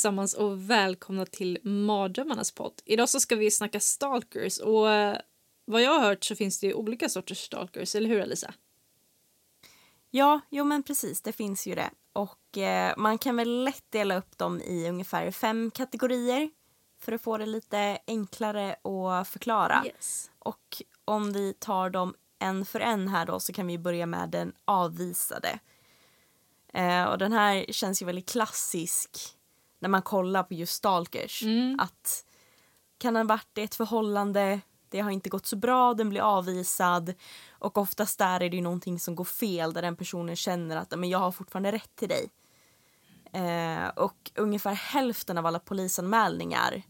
[0.00, 2.72] allesammans och välkomna till Mardrömmarnas podd.
[2.84, 5.16] Idag så ska vi snacka stalkers och eh,
[5.64, 8.54] vad jag har hört så finns det ju olika sorters stalkers, eller hur Alisa?
[10.10, 11.90] Ja, jo men precis, det finns ju det.
[12.12, 16.50] Och eh, man kan väl lätt dela upp dem i ungefär fem kategorier
[17.00, 19.82] för att få det lite enklare att förklara.
[19.86, 20.30] Yes.
[20.38, 24.28] Och om vi tar dem en för en här då så kan vi börja med
[24.28, 25.58] den avvisade.
[26.72, 29.39] Eh, och den här känns ju väldigt klassisk
[29.80, 31.42] när man kollar på just stalkers.
[31.78, 32.24] Att
[32.98, 37.14] kan ha varit i ett förhållande, det har inte gått så bra, den blir avvisad
[37.50, 40.98] och oftast där är det ju någonting som går fel där den personen känner att
[40.98, 42.30] men jag har fortfarande rätt till dig.
[43.32, 46.82] Eh, och ungefär hälften av alla polisanmälningar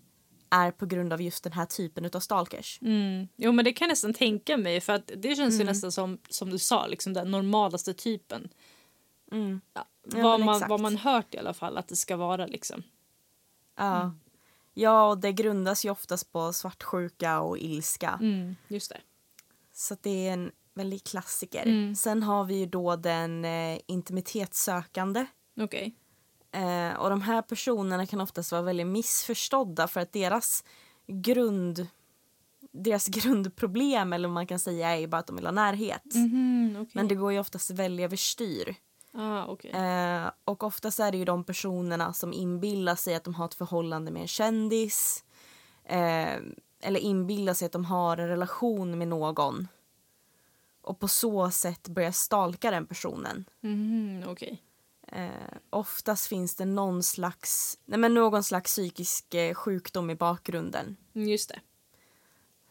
[0.50, 2.78] är på grund av just den här typen av stalkers.
[2.82, 3.28] Mm.
[3.36, 6.18] Jo men det kan jag nästan tänka mig för att det känns ju nästan som,
[6.28, 8.48] som du sa, liksom den normalaste typen.
[9.30, 9.60] Mm.
[9.74, 10.70] Ja, vad, man, exakt.
[10.70, 12.82] vad man hört i alla fall att det ska vara liksom.
[13.76, 14.14] Ja.
[14.74, 18.18] ja, och det grundas ju oftast på svartsjuka och ilska.
[18.20, 19.00] Mm, just det.
[19.72, 21.62] Så det är en väldigt klassiker.
[21.62, 21.94] Mm.
[21.94, 25.26] Sen har vi ju då den eh, intimitetssökande.
[25.60, 25.94] Okej.
[26.52, 30.64] Eh, och de här personerna kan oftast vara väldigt missförstådda för att deras
[31.06, 31.86] grund
[32.72, 36.14] deras grundproblem eller man kan säga är bara att de vill ha närhet.
[36.14, 36.90] Mhm, okej.
[36.94, 38.74] Men det går ju oftast väldigt överstyr.
[39.12, 39.70] Ah, okej.
[39.70, 43.54] Eh, och oftast är det ju de personerna som inbillar sig att de har ett
[43.54, 45.24] förhållande med en kändis.
[45.84, 46.36] Eh,
[46.82, 49.68] eller inbillar sig att de har en relation med någon.
[50.82, 53.44] Och på så sätt börjar stalka den personen.
[53.60, 54.62] Mhm, okej.
[55.08, 55.28] Eh,
[55.70, 60.96] oftast finns det någon slags, nej men någon slags psykisk eh, sjukdom i bakgrunden.
[61.14, 61.60] Mm, Just det.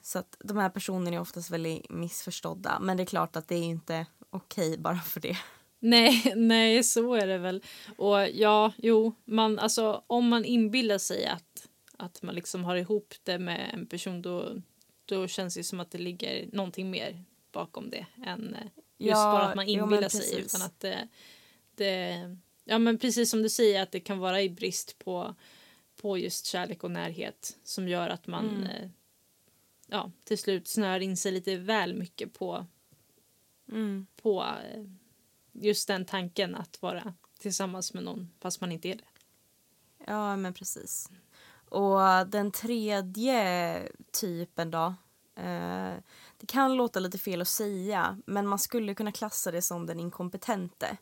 [0.01, 2.79] Så att de här personerna är oftast väldigt missförstådda.
[2.79, 5.37] Men det är klart att det är inte okej bara för det.
[5.79, 7.63] Nej, nej, så är det väl.
[7.97, 11.67] Och ja, jo, man, alltså, om man inbillar sig att,
[11.97, 14.61] att man liksom har ihop det med en person då,
[15.05, 18.61] då känns det som att det ligger någonting mer bakom det än eh,
[18.97, 20.19] just Ja, bara att man jo, inbillar sig.
[20.19, 20.45] precis.
[20.55, 21.07] Utan att det,
[21.75, 22.15] det,
[22.63, 25.35] ja, men precis som du säger, att det kan vara i brist på,
[25.95, 28.63] på just kärlek och närhet som gör att man Mm.
[28.63, 28.89] eh,
[29.87, 32.65] ja, till slut snör in sig lite väl mycket på,
[33.71, 34.07] Mm.
[34.21, 34.83] på eh,
[35.59, 39.03] just den tanken att vara tillsammans med någon fast man inte är det.
[40.05, 41.09] Ja, men precis.
[41.69, 43.81] Och den tredje
[44.21, 44.95] typen då.
[45.35, 45.93] Eh,
[46.37, 49.99] det kan låta lite fel att säga, men man skulle kunna klassa det som den
[49.99, 50.97] inkompetente.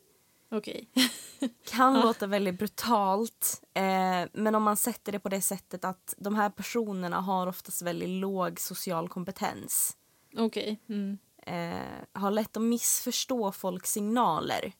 [0.52, 0.90] Okej.
[1.70, 6.36] Kan låta väldigt brutalt, eh, men om man sätter det på det sättet att de
[6.36, 9.98] här personerna har oftast väldigt låg social kompetens.
[10.38, 10.82] Okej.
[10.90, 11.18] Mm.
[11.48, 14.74] Eh, har lätt att missförstå folks signaler.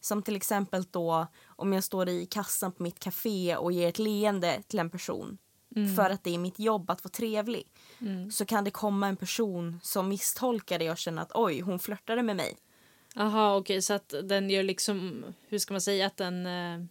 [0.00, 3.98] Som till exempel då om jag står i kassan på mitt café och ger ett
[3.98, 5.38] leende till en person
[5.96, 7.72] för att det är mitt jobb att vara trevlig.
[8.32, 12.22] Så kan det komma en person som misstolkar det och känner att oj, hon flörtade
[12.22, 12.56] med mig.
[13.16, 16.84] Aha, okej, så att den gör liksom, hur ska man säga att den, eh,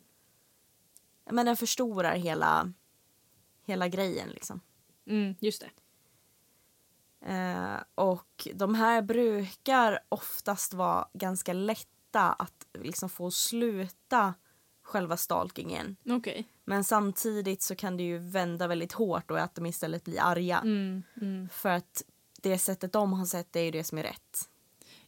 [1.31, 2.73] Men den förstorar hela,
[3.65, 4.61] hela grejen liksom.
[5.07, 5.69] mm, just det.
[7.25, 14.33] Eh, och de här brukar oftast vara ganska lätta att liksom få sluta
[14.83, 15.95] själva stalkingen.
[16.09, 16.47] Okej.
[16.65, 20.59] Men samtidigt så kan det ju vända väldigt hårt och att de istället blir arga.
[20.59, 21.49] Mm, mm.
[21.49, 22.03] För att
[22.41, 24.49] det sättet de har sett det är ju det som är rätt.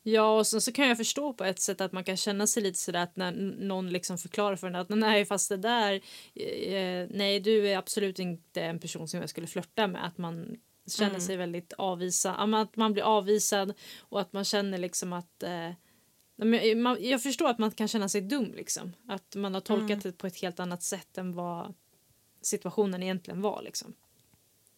[0.07, 2.63] Ja, och sen så kan jag förstå på ett sätt att man kan känna sig
[2.63, 3.31] lite sådär att när
[3.65, 5.93] någon liksom förklarar för en att nej, fast det där,
[6.35, 10.05] eh, nej, du är absolut inte en person som jag skulle flörta med.
[10.05, 11.21] Att man känner Mm.
[11.21, 15.71] sig väldigt avvisad, att man blir avvisad och att man känner liksom att eh,
[16.75, 18.51] man, jag förstår att man kan känna sig dum.
[18.55, 18.93] liksom.
[19.07, 21.73] Att man har tolkat det på ett helt annat sätt än vad
[22.41, 23.61] situationen egentligen var.
[23.61, 23.93] Liksom.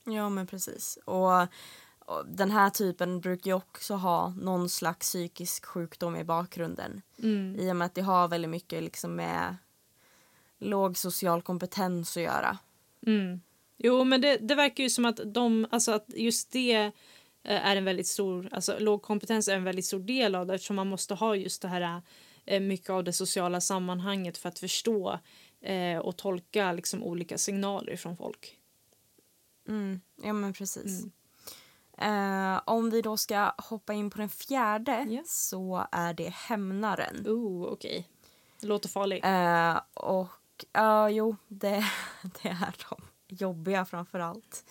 [0.04, 1.00] Ja, men precis.
[1.06, 1.42] Och,
[2.00, 7.02] och den här typen brukar ju också ha någon slags psykisk sjukdom i bakgrunden.
[7.24, 7.56] Mm.
[7.60, 9.56] I och med att det har väldigt mycket liksom med
[10.58, 12.58] låg social kompetens att göra.
[13.08, 13.42] Mm.
[13.78, 16.76] Jo, men det, det verkar ju som att, de, alltså att just det
[17.44, 20.56] eh, är en väldigt stor, alltså låg kompetens är en väldigt stor del av det
[20.56, 22.02] eftersom man måste ha just det här
[22.46, 25.20] eh, mycket av det sociala sammanhanget för att förstå
[25.62, 28.58] eh, och tolka liksom olika signaler från folk.
[29.68, 30.02] Mm.
[30.24, 31.04] Ja, men precis.
[31.04, 31.12] Mm.
[31.98, 35.22] Eh, om vi då ska hoppa in på den fjärde Ja.
[35.26, 37.28] så är det hämnaren.
[37.28, 38.08] Oh, okej.
[38.62, 39.26] Det låter farligt.
[39.26, 41.86] Eh, och ja, jo, det,
[42.42, 44.66] det är de jobbiga framför allt.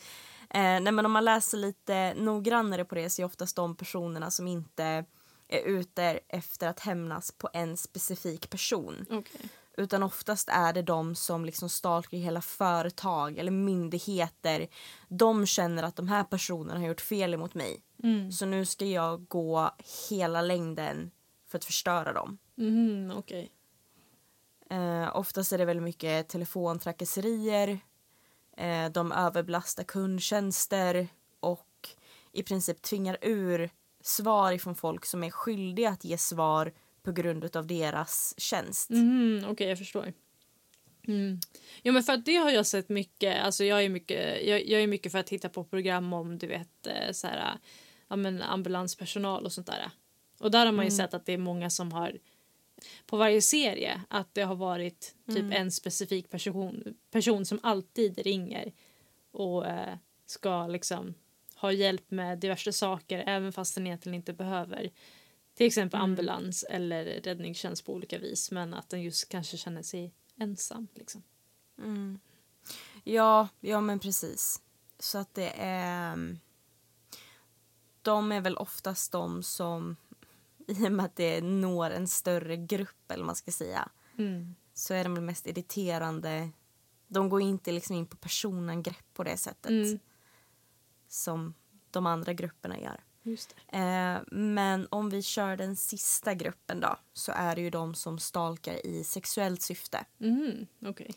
[0.51, 4.31] Eh, nej, men om man läser lite noggrannare på det så är oftast de personerna
[4.31, 5.05] som inte
[5.49, 9.07] är ute efter att hämnas på en specifik person.
[9.11, 9.51] Okej.
[9.77, 14.67] Utan oftast är det de som liksom stalkar hela företag eller myndigheter.
[15.09, 17.83] De känner att de här personerna har gjort fel emot mig.
[18.03, 18.33] Mm.
[18.33, 19.71] Så nu ska jag gå
[20.11, 21.11] hela längden
[21.49, 22.39] för att förstöra dem.
[22.59, 23.51] Mm, okej.
[24.71, 27.81] Eh, oftast är det väldigt mycket telefontrakasserier.
[28.57, 31.09] Eh, de överbelastar kundtjänster
[31.41, 31.89] och
[32.33, 33.71] i princip tvingar ur
[34.01, 36.73] svar ifrån folk som är skyldiga att ge svar
[37.03, 38.91] på grund av deras tjänst.
[38.91, 40.13] Mm, Okej, jag förstår.
[41.09, 41.41] Mm.
[41.83, 43.45] Jo, men för att det har jag sett mycket.
[43.45, 46.47] Alltså jag är mycket, jag, jag är mycket för att titta på program om du
[46.47, 47.59] vet eh, så här,
[48.09, 49.91] ja, men ambulanspersonal och sånt där.
[50.41, 52.19] Och där har man ju sett att det är många som har
[53.07, 58.73] på varje serie att det har varit typ en specifik person, person som alltid ringer
[59.31, 59.97] och eh,
[60.27, 61.15] ska liksom
[61.55, 64.91] ha hjälp med diverse saker även fast den egentligen inte behöver
[65.55, 70.13] till exempel ambulans eller räddningstjänst på olika vis men att den just kanske känner sig
[70.39, 70.89] ensam.
[70.95, 71.23] Liksom.
[73.05, 74.63] Ja, ja men precis.
[74.99, 76.13] Så att det är...
[76.13, 76.39] mm,
[78.03, 79.97] De är väl oftast de som,
[80.67, 84.55] i och med att det når en större grupp eller man ska säga, Mm.
[84.75, 86.51] så är de väl mest irriterande.
[87.09, 89.99] De går inte liksom in på personangrepp på det sättet Mm.
[91.09, 91.55] som
[91.91, 93.01] de andra grupperna gör.
[93.69, 98.19] Eh, men om vi kör den sista gruppen då så är det ju de som
[98.19, 100.05] stalkar i sexuellt syfte.
[100.21, 101.15] Mm, Okej.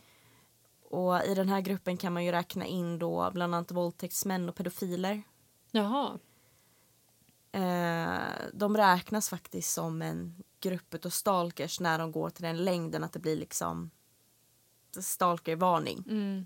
[0.84, 4.56] Och i den här gruppen kan man ju räkna in då bland annat våldtäktsmän och
[4.56, 5.22] pedofiler.
[5.72, 6.20] Jaha.
[7.52, 8.20] Eh,
[8.54, 13.14] de räknas faktiskt som en grupp av stalkers när de går till den längden att
[13.14, 13.92] det blir liksom
[15.00, 16.04] stalkervarning.
[16.10, 16.46] Mm.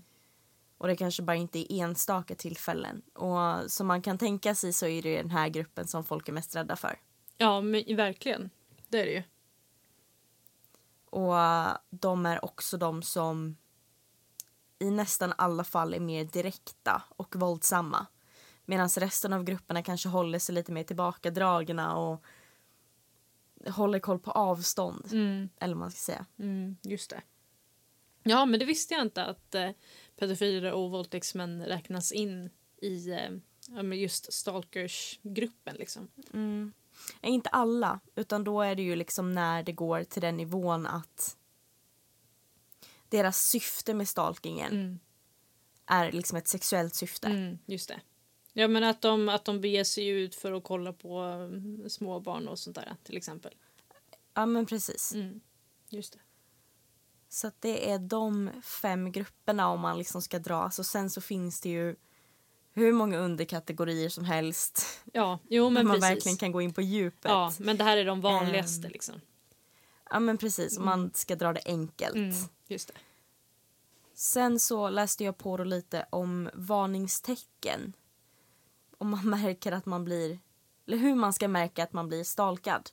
[0.78, 3.02] Och det kanske bara inte är enstaka tillfällen.
[3.14, 6.32] Och som man kan tänka sig så är det den här gruppen som folk är
[6.32, 7.00] mest rädda för.
[7.36, 8.50] Ja, men verkligen.
[8.88, 9.22] Det är det ju.
[11.10, 11.34] Och
[11.90, 13.56] de är också de som
[14.78, 18.06] i nästan alla fall är mer direkta och våldsamma.
[18.66, 22.24] Medan resten av grupperna kanske håller sig lite mer tillbakadragna och
[23.68, 25.08] håller koll på avstånd.
[25.12, 25.48] Mm.
[25.60, 26.26] Eller vad man ska säga.
[26.38, 27.22] Mm, just det.
[28.22, 29.70] Ja, men det visste jag inte att eh,
[30.16, 32.50] pedofiler och våldtäktsmän räknas in
[32.82, 35.76] i eh, just stalkersgruppen.
[35.76, 36.08] Liksom.
[36.32, 36.72] Mm.
[37.22, 40.86] Eh, Inte alla, utan då är det ju liksom när det går till den nivån
[40.86, 41.36] att
[43.08, 44.98] deras syfte med stalkingen Mm.
[45.86, 47.28] är liksom ett sexuellt syfte.
[47.28, 48.00] Mm, just det.
[48.56, 52.20] Ja, men att de, att de beger sig ut för att kolla på mm, små
[52.20, 53.54] barn och sånt där till exempel.
[54.34, 55.14] Ja men precis.
[55.14, 55.40] Mm,
[55.88, 56.18] just det.
[57.28, 60.70] Så det är de fem grupperna om man liksom ska dra.
[60.70, 61.96] Så sen så finns det ju
[62.72, 65.02] hur många underkategorier som helst.
[65.12, 66.10] Ja, jo men man precis.
[66.10, 67.30] verkligen kan gå in på djupet.
[67.30, 69.20] Ja, men det här är de vanligaste Ehm, liksom.
[70.10, 72.14] Ja, men precis, om man ska dra det enkelt.
[72.14, 72.34] Mm,
[72.66, 72.94] just det.
[74.14, 77.92] Sen så läste jag på lite om varningstecken.
[78.98, 80.38] Om man märker att man blir,
[80.86, 82.90] eller hur man ska märka att man blir stalkad.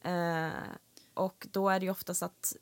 [0.00, 0.48] Eh,
[1.14, 2.56] och då är det ju oftast att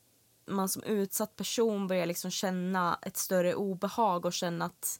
[0.45, 4.99] man som utsatt person börjar liksom känna ett större obehag och känna att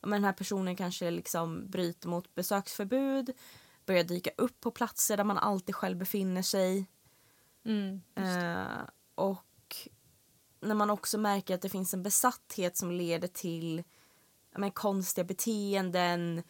[0.00, 3.30] men den här personen kanske liksom bryter mot besöksförbud,
[3.86, 6.86] börjar dyka upp på platser där man alltid själv befinner sig.
[7.64, 9.88] Mm, Eh, och
[10.60, 13.82] när man också märker att det finns en besatthet som leder till
[14.56, 16.42] men, konstiga beteenden,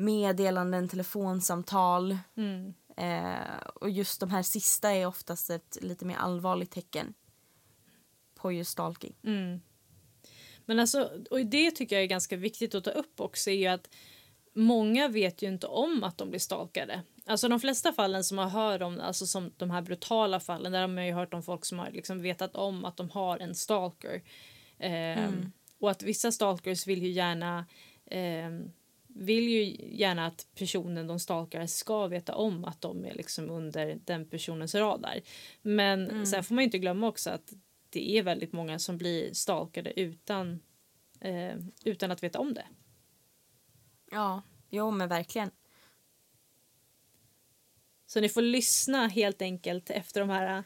[0.00, 2.18] meddelanden, telefonsamtal.
[2.36, 7.14] mm, Eh, och just de här sista är oftast ett lite mer allvarligt tecken
[8.34, 9.14] på just stalking.
[9.24, 9.60] mm.
[10.64, 13.66] Men alltså, och det tycker jag är ganska viktigt att ta upp också är ju
[13.66, 13.88] att
[14.54, 17.02] många vet ju inte om att de blir stalkade.
[17.26, 20.80] Alltså de flesta fallen som man hör om, alltså som de här brutala fallen, där
[20.80, 23.54] har man ju hört om folk som har liksom vetat om att de har en
[23.54, 24.22] stalker.
[24.78, 25.30] Eh,
[25.78, 27.66] Och att vissa stalkers vill ju gärna
[28.06, 28.50] eh,
[29.14, 33.98] vill ju gärna att personen de stalkar ska veta om att de är liksom under
[34.04, 35.20] den personens radar.
[35.62, 37.52] Men sen får man ju inte glömma också att
[37.90, 40.60] det är väldigt många som blir stalkade utan,
[41.20, 42.66] eh, utan att veta om det.
[44.10, 45.50] Ja, jo men verkligen.
[48.06, 50.64] Så ni får lyssna helt enkelt efter de här äh,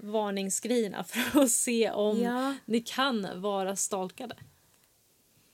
[0.00, 2.54] varningsgrejerna för att se om Ja.
[2.64, 4.36] ni kan vara stalkade.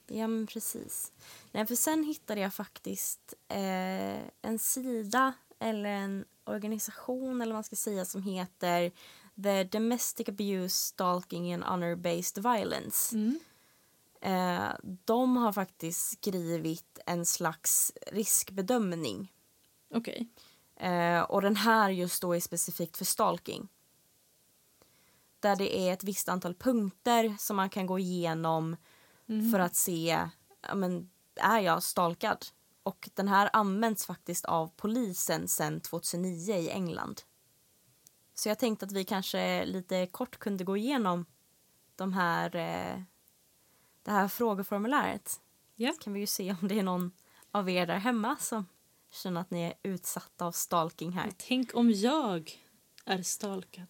[0.06, 1.12] Ja, men precis.
[1.52, 7.64] Nej, för sen hittade jag faktiskt eh, en sida eller en organisation eller vad man
[7.64, 8.92] ska säga som heter
[9.42, 13.16] The Domestic Abuse Stalking and Honor-Based Violence.
[14.20, 14.72] Eh,
[15.04, 19.32] de har faktiskt skrivit en slags riskbedömning.
[19.94, 20.28] Okej.
[20.76, 23.68] Eh, och den här just då är specifikt för stalking.
[25.40, 28.76] Där det är ett visst antal punkter som man kan gå igenom
[29.26, 30.28] för att se,
[30.74, 32.46] men, är jag stalkad?
[32.82, 37.22] Och den här används faktiskt av polisen sedan 2009 i England.
[38.34, 41.26] Så jag tänkte att vi kanske lite kort kunde gå igenom
[41.96, 43.02] de här, eh,
[44.02, 45.40] det här frågeformuläret.
[45.74, 45.92] Ja.
[45.92, 47.12] Så kan vi ju se om det är någon
[47.50, 48.66] av er där hemma som
[49.10, 51.32] känner att ni är utsatta av stalking här.
[51.36, 52.62] Tänk om jag
[53.04, 53.86] är stalkad.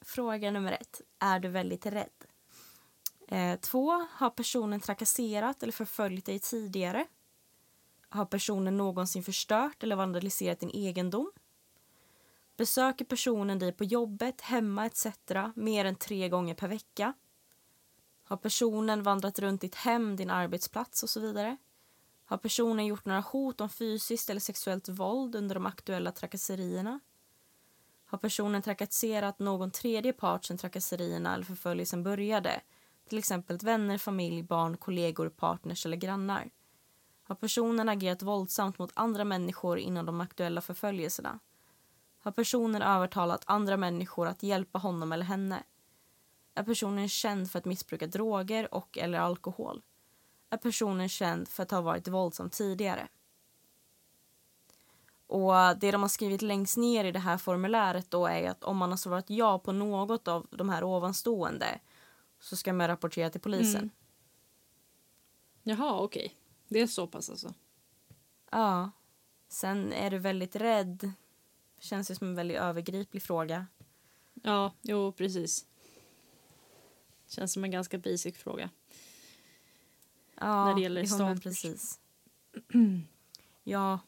[0.00, 1.00] Fråga nummer ett.
[1.18, 2.15] Är du väldigt rädd?
[3.26, 4.06] Eh, två.
[4.10, 7.06] Har personen trakasserat eller förföljt dig tidigare?
[8.08, 11.32] Har personen någonsin förstört eller vandaliserat din egendom?
[12.56, 15.06] Besöker personen dig på jobbet, hemma etc.
[15.54, 17.12] mer än tre gånger per vecka?
[18.24, 21.56] Har personen vandrat runt ditt hem, din arbetsplats och så vidare?
[22.24, 27.00] Har personen gjort några hot om fysiskt eller sexuellt våld under de aktuella trakasserierna?
[28.04, 32.60] Har personen trakasserat någon tredje part sedan trakasserierna eller förföljelsen började?
[33.08, 36.50] Till exempel vänner, familj, barn, kollegor, partners eller grannar.
[37.22, 41.38] Har personen agerat våldsamt mot andra människor innan de aktuella förföljelserna?
[42.18, 45.62] Har personen övertalat andra människor att hjälpa honom eller henne?
[46.54, 49.82] Är personen känd för att missbruka droger och eller alkohol?
[50.50, 53.08] Är personen känd för att ha varit våldsam tidigare?
[55.26, 58.76] Och det de har skrivit längst ner i det här formuläret då är att om
[58.76, 61.80] man har svarat ja på något av de här ovanstående
[62.40, 63.80] så ska man rapportera till polisen.
[63.80, 63.90] Mm.
[65.62, 66.36] Jaha, okej.
[66.68, 67.54] Det är så pass alltså.
[68.50, 68.90] Ja.
[69.48, 71.12] Sen är du väldigt rädd.
[71.78, 73.66] Känns ju som en väldigt övergriplig fråga.
[74.42, 75.66] Ja, jo precis.
[77.26, 78.70] Känns som en ganska basic fråga.
[80.40, 81.42] Ja, När det gäller jo, stalkers.
[81.42, 82.00] precis.
[83.64, 83.98] ja.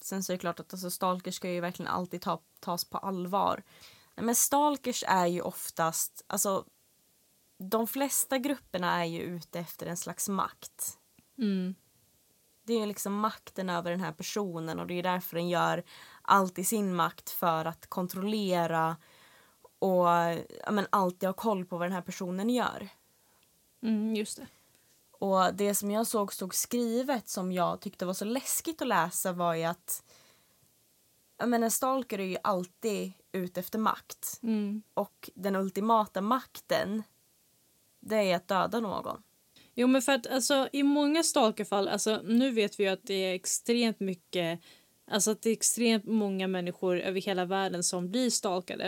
[0.00, 2.98] Sen så är det klart att alltså, stalkers ska ju verkligen alltid ta, tas på
[2.98, 3.62] allvar.
[4.14, 6.64] Men stalkers är ju oftast, alltså
[7.58, 10.98] de flesta grupperna är ju ute efter en slags makt.
[11.38, 11.74] Mm.
[12.62, 15.84] Det är liksom makten över den här personen och det är därför den gör
[16.22, 18.96] allt i sin makt för att kontrollera
[19.78, 20.06] och
[20.64, 22.88] ja, men, alltid ha koll på vad den här personen gör.
[23.82, 24.46] Mm, just det.
[25.10, 29.32] Och det som jag såg stod skrivet som jag tyckte var så läskigt att läsa
[29.32, 30.02] var ju att
[31.46, 34.40] menar, en stalker är ju alltid ute efter makt.
[34.42, 34.82] Mm.
[34.94, 37.02] Och den ultimata makten
[38.00, 39.22] det är att döda någon.
[39.74, 43.14] Jo, men för att alltså, i många stalkerfall, alltså, nu vet vi ju att det
[43.14, 44.60] är extremt mycket,
[45.10, 48.86] alltså att det är extremt många människor över hela världen som blir stalkade.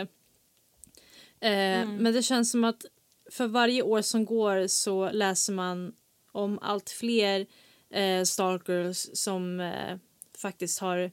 [1.39, 2.85] Eh, Men det känns som att
[3.31, 5.93] för varje år som går så läser man
[6.31, 7.45] om allt fler
[7.89, 9.97] eh, stalkers som eh,
[10.37, 11.11] faktiskt har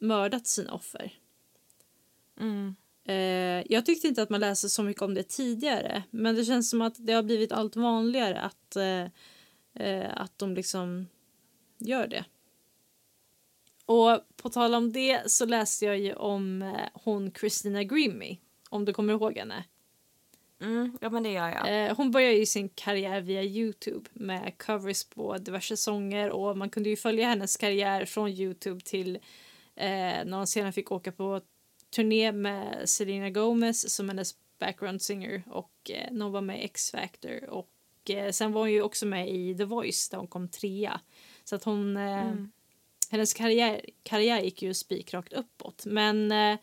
[0.00, 1.12] mördat sina offer.
[2.40, 2.74] Mm.
[3.04, 6.70] Eh, jag tyckte inte att man läste så mycket om det tidigare men det känns
[6.70, 9.04] som att det har blivit allt vanligare att, eh,
[9.86, 11.06] eh, att de liksom
[11.78, 12.24] gör det.
[13.86, 18.38] Och på tal om det så läste jag ju om hon Christina Grimmie,
[18.68, 19.64] om du kommer ihåg henne.
[20.60, 21.94] Mm, ja, men det gör jag.
[21.94, 26.90] Hon började ju sin karriär via Youtube med covers på diverse sånger och man kunde
[26.90, 29.16] ju följa hennes karriär från Youtube till
[29.76, 31.40] eh, när hon sedan fick åka på
[31.90, 36.64] turné med Selena Gomez som hennes background singer och eh, när hon var med i
[36.64, 37.70] X-Factor och
[38.10, 41.00] eh, sen var hon ju också med i The Voice där hon kom trea.
[41.44, 42.34] Så att hon, eh,
[43.10, 46.58] hennes karriär, karriär gick ju spikrakt uppåt men eh,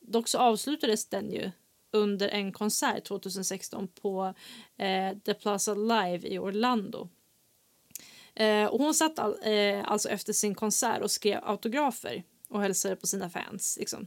[0.00, 1.50] dock så avslutades den ju
[1.90, 4.34] under en konsert 2016 på
[4.76, 7.08] eh, The Plaza Live i Orlando.
[8.34, 12.96] Eh, och hon satt all, eh, alltså efter sin konsert och skrev autografer och hälsade
[12.96, 13.76] på sina fans.
[13.80, 14.06] Liksom.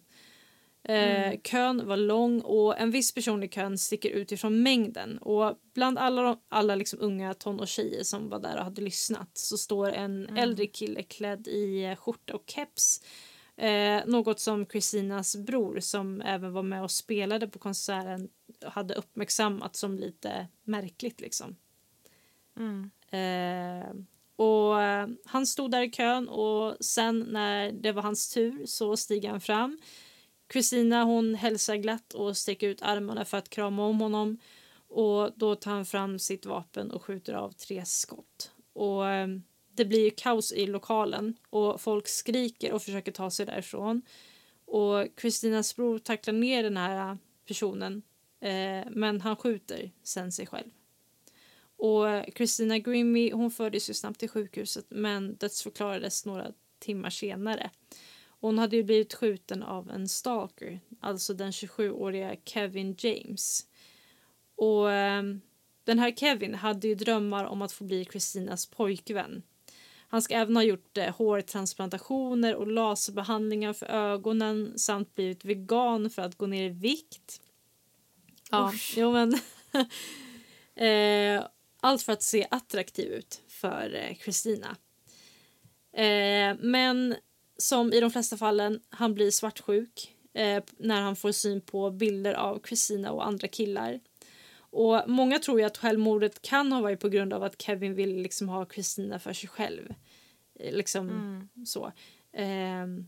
[0.84, 5.18] Eh, kön var lång och en viss person i kön sticker ut ifrån mängden.
[5.18, 9.58] Och bland alla, de- alla liksom unga tonårstjejer som var där och hade lyssnat så
[9.58, 13.02] står en äldre kille klädd i eh, skjorta och keps.
[13.58, 18.30] Eh, något som Christinas bror som även var med och spelade på konserten
[18.66, 21.56] hade uppmärksammat som lite märkligt liksom.
[23.18, 23.94] Eh,
[24.36, 28.98] och eh, han stod där i kön och sen när det var hans tur så
[28.98, 29.80] stiger han fram.
[30.54, 34.38] Kristina hon hälsar glatt och sträcker ut armarna för att krama om honom.
[34.88, 38.52] Och då tar han fram sitt vapen och skjuter av tre skott.
[38.74, 39.28] Och eh,
[39.74, 44.02] det blir ju kaos i lokalen och folk skriker och försöker ta sig därifrån.
[44.66, 47.18] Och Kristinas bror tacklar ner den här eh,
[47.48, 48.02] personen
[48.40, 50.70] eh, men han skjuter sen sig själv.
[51.78, 56.48] Och eh, Christina Grimmy hon fördes ju snabbt till sjukhuset men dödsförklarades några
[56.80, 57.70] timmar senare.
[58.44, 63.66] Hon hade ju blivit skjuten av en stalker, alltså den 27-åriga Kevin James.
[64.56, 65.42] Och ehm,
[65.84, 69.44] den här Kevin hade ju drömmar om att få bli Christinas pojkvän.
[70.08, 76.22] Han ska även ha gjort eh, hårtransplantationer och laserbehandlingar för ögonen samt blivit vegan för
[76.22, 77.42] att gå ner i vikt.
[78.52, 78.94] Ja, Usch.
[78.98, 79.34] jo men...
[80.88, 81.46] eh,
[81.82, 84.76] allt för att se attraktiv ut för eh, Christina.
[85.94, 87.16] Eh, men
[87.64, 92.34] som i de flesta fallen, han blir svartsjuk eh, när han får syn på bilder
[92.34, 94.00] av Christina och andra killar.
[94.56, 98.22] Och Många tror ju att självmordet kan ha varit på grund av att Kevin vill
[98.22, 99.94] liksom ha Christina för sig själv.
[100.60, 101.10] Eh, Liksom
[101.66, 101.92] så.
[102.34, 103.08] Ehm,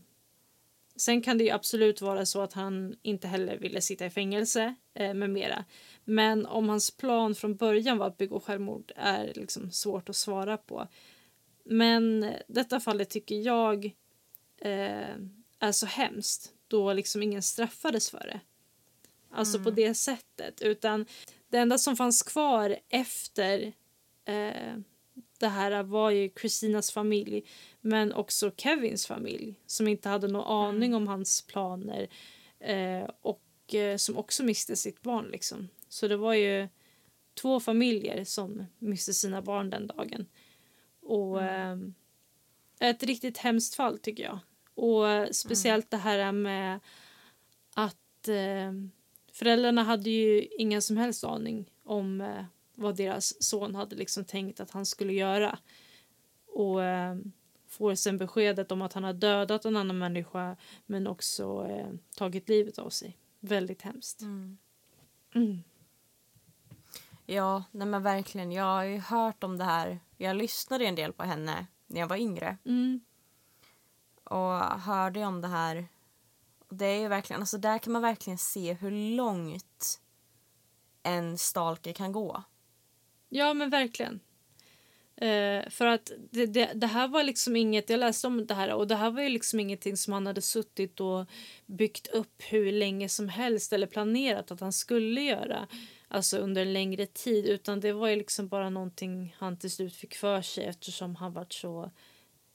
[0.96, 4.74] sen kan det ju absolut vara så att han inte heller ville sitta i fängelse
[4.94, 5.64] eh, med mera.
[6.04, 10.56] Men om hans plan från början var att begå självmord är liksom svårt att svara
[10.56, 10.88] på.
[11.64, 13.94] Men detta fallet tycker jag
[14.60, 15.16] eh,
[15.58, 18.40] är så hemskt då liksom ingen straffades för det.
[19.30, 20.62] Alltså på det sättet.
[20.62, 21.06] Utan
[21.48, 23.72] det enda som fanns kvar efter
[24.24, 24.76] eh,
[25.38, 27.42] det här var ju Christinas familj
[27.80, 32.08] men också Kevins familj som inte hade någon aning om hans planer
[32.60, 35.28] eh, och eh, som också miste sitt barn.
[35.28, 35.68] Liksom.
[35.88, 36.68] Så det var ju
[37.34, 40.26] två familjer som miste sina barn den dagen.
[41.02, 41.76] Och eh,
[42.80, 44.38] ett riktigt hemskt fall tycker jag.
[44.74, 46.80] Och speciellt det här med
[47.74, 48.72] att eh,
[49.32, 54.60] föräldrarna hade ju ingen som helst aning om eh, vad deras son hade liksom tänkt
[54.60, 55.58] att han skulle göra.
[56.46, 57.16] Och eh,
[57.68, 62.48] får sen beskedet om att han har dödat en annan människa men också eh, tagit
[62.48, 63.18] livet av sig.
[63.40, 64.20] Väldigt hemskt.
[64.22, 64.58] Mm.
[67.26, 68.52] Ja, nej men verkligen.
[68.52, 70.00] Jag har ju hört om det här.
[70.16, 73.00] Jag lyssnade en del på henne när jag var yngre Mm.
[74.24, 75.88] och hörde om det här.
[76.68, 80.00] Det är ju verkligen, alltså där kan man verkligen se hur långt
[81.02, 82.42] en stalker kan gå.
[83.28, 84.20] Ja, men verkligen.
[85.16, 88.72] Eh, för att det, det, det här var liksom inget, jag läste om det här
[88.72, 91.26] och det här var ju liksom ingenting som han hade suttit och
[91.66, 95.66] byggt upp hur länge som helst eller planerat att han skulle göra.
[96.08, 99.94] Alltså under en längre tid utan det var ju liksom bara någonting han till slut
[99.94, 101.90] fick för sig eftersom han var så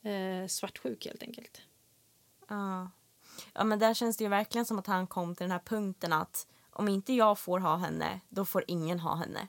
[0.01, 1.61] eh, svartsjuk helt enkelt.
[2.49, 2.91] Ja.
[3.53, 6.13] ja, men där känns det ju verkligen som att han kom till den här punkten
[6.13, 9.47] att om inte jag får ha henne, då får ingen ha henne.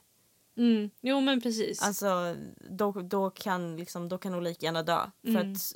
[0.57, 0.89] Mm.
[1.01, 1.81] Jo men precis.
[1.81, 2.35] Alltså,
[2.69, 5.11] då, då, kan, liksom, då kan hon lika gärna dö.
[5.21, 5.75] För att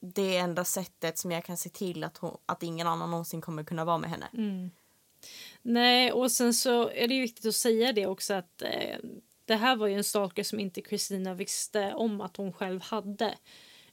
[0.00, 3.40] det är enda sättet som jag kan se till att, hon, att ingen annan någonsin
[3.40, 4.28] kommer kunna vara med henne.
[5.68, 8.98] Nej, och sen så är det ju viktigt att säga det också att eh,
[9.44, 13.34] det här var ju en stalker som inte Christina visste om att hon själv hade.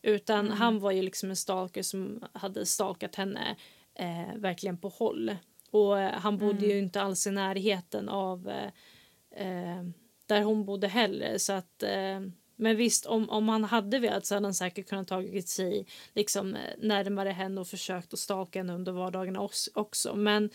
[0.01, 3.55] Utan han var ju liksom en stalker som hade stalkat henne
[3.95, 5.35] eh, verkligen på håll.
[5.71, 8.69] Och eh, han bodde ju inte alls i närheten av eh,
[9.47, 9.83] eh,
[10.25, 11.37] där hon bodde heller.
[11.37, 12.19] Så att, eh,
[12.55, 16.57] men visst, om, om han hade velat så hade han säkert kunnat tagit sig liksom,
[16.77, 20.15] närmare henne och försökt att stalka henne under vardagarna också.
[20.15, 20.49] Men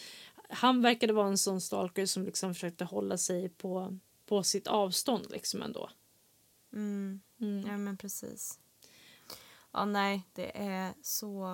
[0.48, 5.26] han verkade vara en sån stalker som liksom försökte hålla sig på, på sitt avstånd
[5.30, 5.90] liksom ändå.
[6.72, 7.20] Mm.
[7.66, 8.58] Ja, men precis.
[9.72, 11.46] Ja, nej, det är så...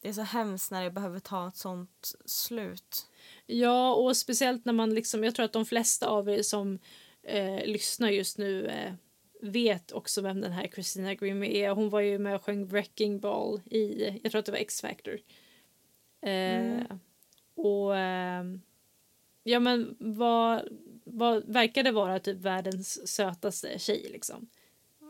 [0.00, 3.06] Det är så hemskt när det behöver ta ett sånt slut.
[3.46, 6.78] Ja, och speciellt när man liksom, jag tror att de flesta av er som
[7.22, 8.92] eh, lyssnar just nu eh,
[9.40, 11.70] vet också vem den här Christina Grimmie är.
[11.70, 15.18] Hon var ju med och sjöng Wrecking Ball i, jag tror att det var X-Factor.
[16.20, 16.82] Eh,
[17.62, 18.44] Och eh,
[19.42, 20.68] ja men vad,
[21.04, 24.48] vad verkade vara typ världens sötaste tjej liksom.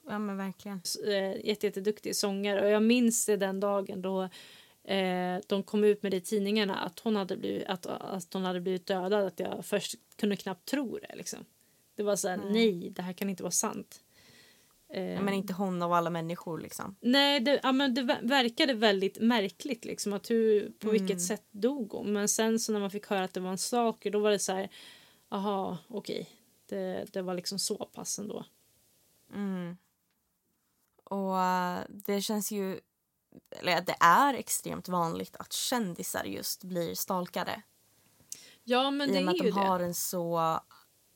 [0.07, 0.81] Ja, men verkligen.
[1.07, 4.23] eh, jätte, jätteduktig sångare och jag minns det den dagen då
[4.85, 8.45] eh, de kom ut med det i tidningarna att hon hade blivit, att, att hon
[8.45, 11.17] hade blivit dödad att jag först kunde knappt tro det.
[11.17, 11.45] Liksom.
[11.95, 14.01] Det var så här, nej, det här kan inte vara sant.
[14.95, 16.97] Eh, Men inte hon av alla människor liksom.
[17.01, 21.45] Nej, det, ja, men det ver- verkade väldigt märkligt liksom, att hur, på vilket sätt
[21.51, 22.13] dog hon.
[22.13, 24.39] Men sen så när man fick höra att det var en stalker då var det
[24.39, 24.71] så här,
[25.29, 26.31] aha, okej.
[26.67, 28.45] Det, det var liksom så pass ändå.
[31.05, 32.81] Och eh, det känns ju...
[33.51, 37.63] Eller det är extremt vanligt att kändisar just blir stalkade.
[38.65, 39.67] Ja, men det I och med är att ju de det.
[39.67, 40.61] har en så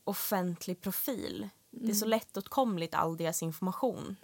[0.05, 1.49] offentlig profil.
[1.79, 1.95] Det är Mm.
[1.95, 4.17] så lättåtkomligt all deras information.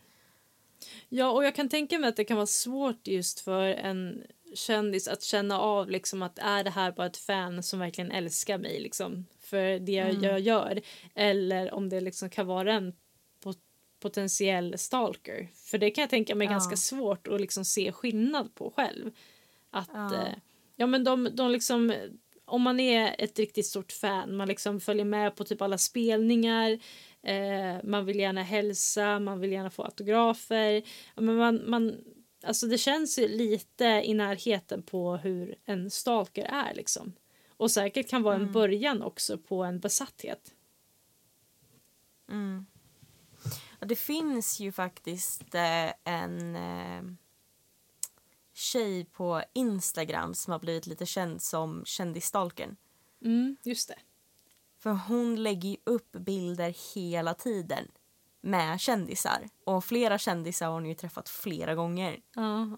[1.08, 4.22] Ja, och jag kan tänka mig att det kan vara svårt just för en
[4.54, 8.58] kändis att känna av liksom att är det här bara ett fan som verkligen älskar
[8.58, 10.80] mig liksom för det jag, jag gör
[11.14, 12.92] eller om det liksom kan vara en
[13.44, 13.58] pot-
[14.00, 15.48] potentiell stalker.
[15.54, 16.50] För det kan jag tänka mig Ja.
[16.52, 19.10] ganska svårt att liksom se skillnad på själv.
[19.70, 20.14] Att Ja.
[20.14, 20.34] eh,
[20.76, 21.94] ja men de, de liksom
[22.44, 26.78] om man är ett riktigt stort fan, man liksom följer med på typ alla spelningar,
[27.22, 30.82] eh, man vill gärna hälsa, man vill gärna få autografer.
[31.14, 32.04] Ja, men man, man,
[32.44, 37.12] alltså det känns ju lite i närheten på hur en stalker är liksom.
[37.56, 40.54] Och säkert kan vara en början också på en besatthet.
[43.80, 47.02] Och det finns ju faktiskt eh, en eh,
[48.52, 52.76] tjej på Instagram som har blivit lite känd som kändisstalkern.
[53.24, 53.98] Mm, just det.
[54.82, 57.88] För hon lägger ju upp bilder hela tiden
[58.40, 59.48] med kändisar.
[59.64, 62.20] Och flera kändisar har hon ju träffat flera gånger.
[62.34, 62.76] Ja.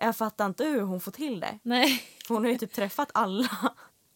[0.00, 1.58] Jag fattar inte hur hon får till det.
[1.62, 3.48] Nej, För hon har ju typ träffat alla.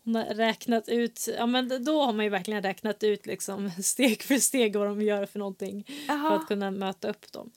[0.04, 4.22] hon har räknat ut, ja men då har man ju verkligen räknat ut liksom steg
[4.22, 6.36] för steg vad de gör för någonting för Jaha.
[6.36, 7.50] att kunna möta upp dem.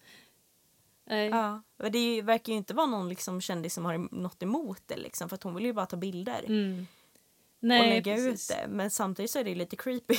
[1.06, 1.30] Nej.
[1.30, 1.62] Ja.
[1.92, 5.30] Det verkar ju inte vara någon liksom kändis som har något emot det liksom.
[5.30, 6.44] För hon vill ju bara ta bilder.
[6.48, 6.88] Mm.
[7.60, 8.52] Och Nej, lägga precis.
[8.52, 8.68] ut det.
[8.68, 10.16] Men samtidigt så är det lite creepy.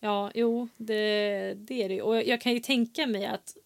[0.00, 2.02] Ja, jo, det, det är det.
[2.02, 3.56] Och jag kan ju tänka mig att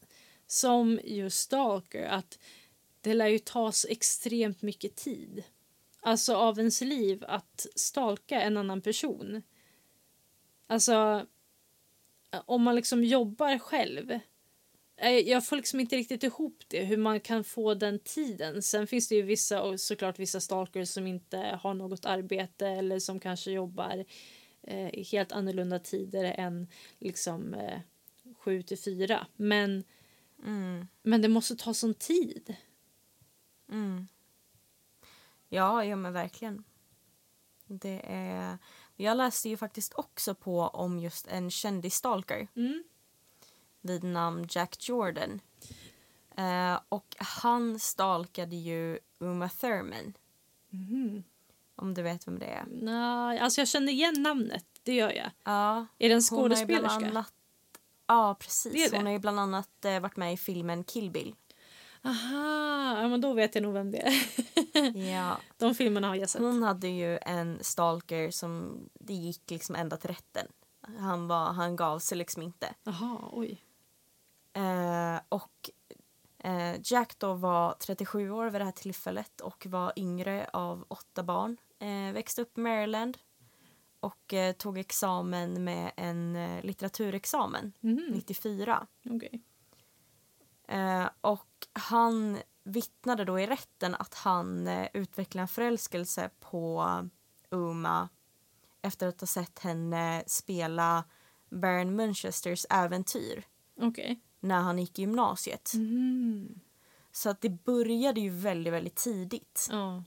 [0.46, 2.38] som just stalker att
[3.00, 5.44] det lär ju ta så extremt mycket tid.
[6.00, 9.42] Alltså av ens liv att stalka en annan person.
[10.66, 11.26] Alltså
[12.44, 14.18] om man liksom jobbar själv.
[14.96, 18.62] Eh, Jag får liksom inte riktigt ihop det, hur man kan få den tiden.
[18.62, 22.98] Sen finns det ju vissa, och såklart vissa stalkers som inte har något arbete eller
[22.98, 24.04] som kanske jobbar
[24.62, 26.66] eh, helt annorlunda tider än
[26.98, 27.80] liksom eh,
[28.38, 29.26] sju till fyra.
[29.36, 29.84] Men,
[31.02, 32.56] men det måste ta sån tid.
[35.48, 36.64] Ja, ja men verkligen.
[37.66, 38.58] Det är...
[38.96, 42.84] Jag läste ju faktiskt också på om just en kändisstalker Mm.
[43.82, 45.40] Vid namn Jack Jordan.
[46.36, 50.14] Eh, och han stalkade ju Uma Thurman.
[51.76, 52.64] Om du vet vem det är.
[52.70, 55.30] Nej, alltså jag känner igen namnet, det gör jag.
[55.44, 56.98] Ja, Är det en hon skådespelerska?
[56.98, 57.32] bland annat...
[58.06, 58.72] Ja, precis.
[58.72, 58.96] Det det.
[58.96, 61.34] Hon har ju bland annat eh, varit med i filmen Kill Bill.
[62.04, 64.12] Aha, ja, men då vet jag nog vem det är.
[65.12, 65.36] Ja.
[65.58, 66.40] De filmerna har jag sett.
[66.40, 70.46] Hon hade ju en stalker som det gick liksom ända till rätten.
[70.98, 72.74] Han, var, han gav sig liksom inte.
[72.84, 73.62] Jaha, oj.
[74.54, 75.70] Eh, och
[76.38, 81.22] eh, Jack då var 37 år vid det här tillfället och var yngre av åtta
[81.22, 81.56] barn.
[81.78, 83.18] Eh, växte upp i Maryland
[84.00, 88.86] och eh, tog examen med en eh, litteraturexamen Mhm, 94.
[89.10, 89.42] okej.
[90.68, 96.84] Eh, och han vittnade då i rätten att han eh, utvecklade en förälskelse på
[97.50, 98.08] Uma
[98.82, 101.04] efter att ha sett henne spela
[101.50, 103.44] Baron Munchesters äventyr
[103.80, 104.20] Okej.
[104.42, 105.74] När han gick i gymnasiet.
[105.74, 106.60] Mm.
[107.12, 109.68] Så att det började ju väldigt, väldigt tidigt.
[109.70, 110.04] Ja.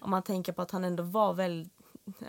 [0.00, 1.72] Om man tänker på att han ändå var väldigt,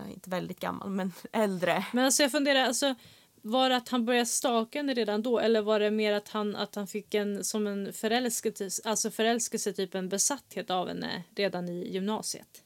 [0.08, 1.86] inte väldigt gammal, men äldre.
[1.94, 2.96] Men alltså jag funderar, alltså,
[3.42, 6.56] var det att han började stalka henne redan då eller var det mer att han,
[6.56, 11.70] att han fick en som en förälskelse, alltså förälskelse, typ en besatthet av henne redan
[11.70, 12.64] i gymnasiet?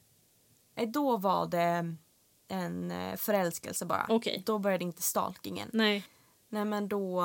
[0.86, 1.96] Då var det
[2.48, 4.06] en eh, förälskelse bara.
[4.08, 4.42] Okej.
[4.46, 5.70] Då började inte stalkingen.
[5.72, 6.04] Nej.
[6.48, 7.22] Nej men då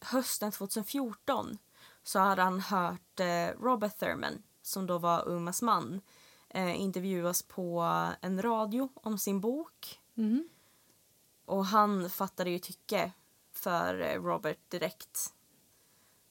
[0.00, 1.58] hösten 2014
[2.02, 6.00] så hade han hört eh, Robert Thurman som då var Umas man
[6.48, 7.80] eh, intervjuas på
[8.20, 10.00] en radio om sin bok.
[10.14, 10.48] Mhm.
[11.44, 13.12] Och han fattade ju tycke
[13.52, 15.32] för eh, Robert direkt.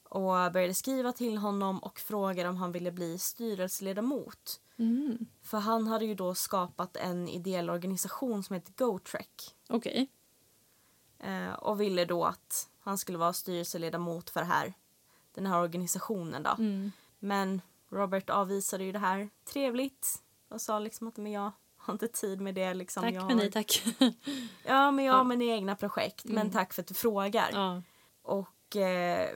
[0.02, 4.60] Och började skriva till honom och frågade om han ville bli styrelseledamot.
[4.78, 5.26] Mm.
[5.42, 9.54] För han hade ju då skapat en ideell organisation som heter GoTrek.
[9.68, 10.10] Okej.
[11.18, 14.74] Eh, och ville då att han skulle vara styrelseledamot för det här,
[15.34, 16.42] den här organisationen.
[16.42, 16.50] Då.
[16.58, 16.92] Mm.
[17.18, 22.08] Men Robert avvisade ju det här trevligt och sa liksom att men jag har inte
[22.08, 22.74] tid med det.
[22.74, 23.02] Liksom.
[23.02, 23.44] Tack jag men har...
[23.44, 23.82] nej tack.
[24.64, 25.24] Ja, men jag har Ja.
[25.24, 26.24] mina egna projekt.
[26.24, 26.52] Men Mm.
[26.52, 27.50] tack för att du frågar.
[27.52, 27.82] ja.
[28.22, 29.30] Och eh,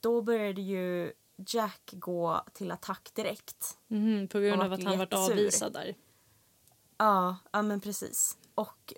[0.00, 3.78] då började ju Jack gå till attack direkt.
[3.86, 5.94] Mhm, på grund av att han varit avvisad där.
[6.96, 8.36] Ja, ja men precis.
[8.54, 8.94] Och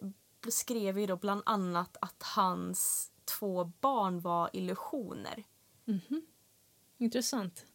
[0.49, 5.45] skrev ju då bland annat att hans två barn var illusioner.
[6.99, 7.67] Intressant.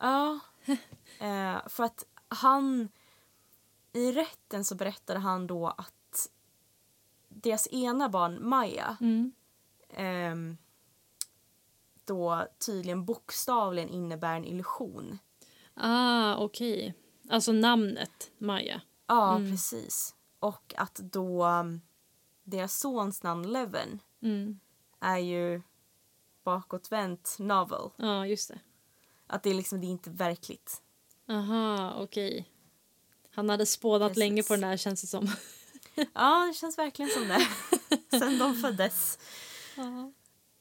[0.00, 0.38] Ja,
[1.18, 2.88] eh, för att han...
[3.92, 6.30] I rätten så berättade han då att
[7.28, 9.32] deras ena barn, Maja, Mm.
[9.90, 10.56] ehm,
[12.04, 15.18] då tydligen bokstavligen innebär en illusion.
[15.74, 16.94] Ah, okej.
[17.28, 18.80] Alltså namnet Maja.
[19.06, 20.14] Ja, precis.
[20.38, 21.80] Och att då um,
[22.44, 24.60] deras sons namn Leven Mm.
[25.00, 25.62] är ju
[26.44, 27.90] bakåtvänt novel.
[27.96, 28.58] Ja, just det.
[29.26, 30.82] Att det är liksom det är inte verkligt.
[31.28, 32.48] Aha, okej.
[33.34, 34.18] Han hade spånat Precis.
[34.18, 35.28] länge på den här känns det som.
[36.14, 37.46] Ja, det känns verkligen som det.
[38.18, 39.18] Sen de föddes.
[39.76, 40.12] Ja.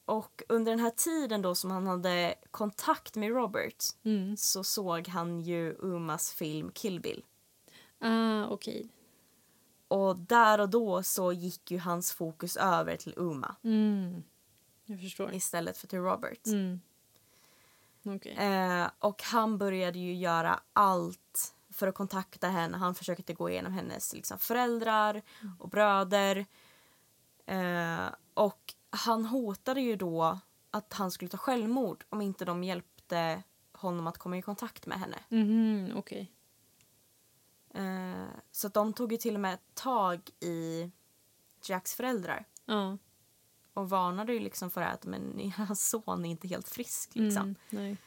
[0.06, 4.38] Och under den här tiden då som han hade kontakt med Robert Mm.
[4.38, 7.26] så såg han ju Umas film Kill Bill.
[8.00, 8.90] Ah, okej.
[9.92, 14.24] Och där och då så gick ju hans fokus över till Uma Mm.
[14.86, 15.34] Jag förstår.
[15.34, 16.48] istället för till Robert.
[16.48, 16.82] Mm.
[18.04, 18.34] Okej.
[18.36, 22.78] Eh, och han började ju göra allt för att kontakta henne.
[22.78, 25.22] Han försökte gå igenom hennes liksom, föräldrar
[25.60, 26.46] och bröder.
[27.46, 30.40] Eh, och han hotade ju då
[30.72, 35.00] att han skulle ta självmord om inte de hjälpte honom att komma i kontakt med
[35.00, 35.18] henne.
[35.30, 36.32] Mhm, okej.
[37.74, 40.92] Eh, så de tog ju till och med tag i
[41.64, 42.98] Jacks föräldrar Ja.
[43.74, 47.16] och varnade ju liksom för att men, hans son är inte helt frisk.
[47.16, 47.44] Liksom.
[47.44, 47.98] Mm, nej.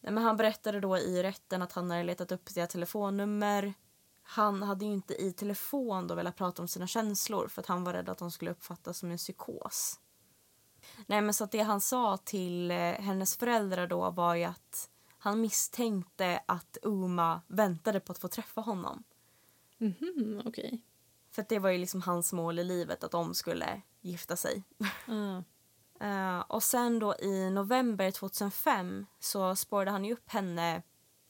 [0.00, 3.74] Men han berättade då i rätten att han hade letat upp deras telefonnummer.
[4.22, 7.84] Han hade ju inte i telefon då velat prata om sina känslor för att han
[7.84, 10.00] var rädd att de skulle uppfattas som en psykos.
[11.06, 14.90] Nej men så att det han sa till eh, hennes föräldrar då var ju att
[15.22, 19.04] han misstänkte att Uma väntade på att få träffa honom.
[19.78, 20.82] Mhm, okej.
[21.30, 24.62] För att det var ju liksom hans mål i livet att de skulle gifta sig.
[25.06, 25.42] Ah.
[26.00, 30.82] Eh, och sen då i november 2005 så spårade han ju upp henne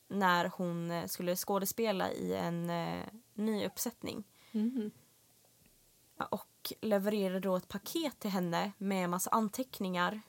[0.09, 4.25] när hon eh, skulle skådespela i en eh, ny uppsättning.
[6.17, 10.21] Ja, Och levererade då ett paket till henne med en massa anteckningar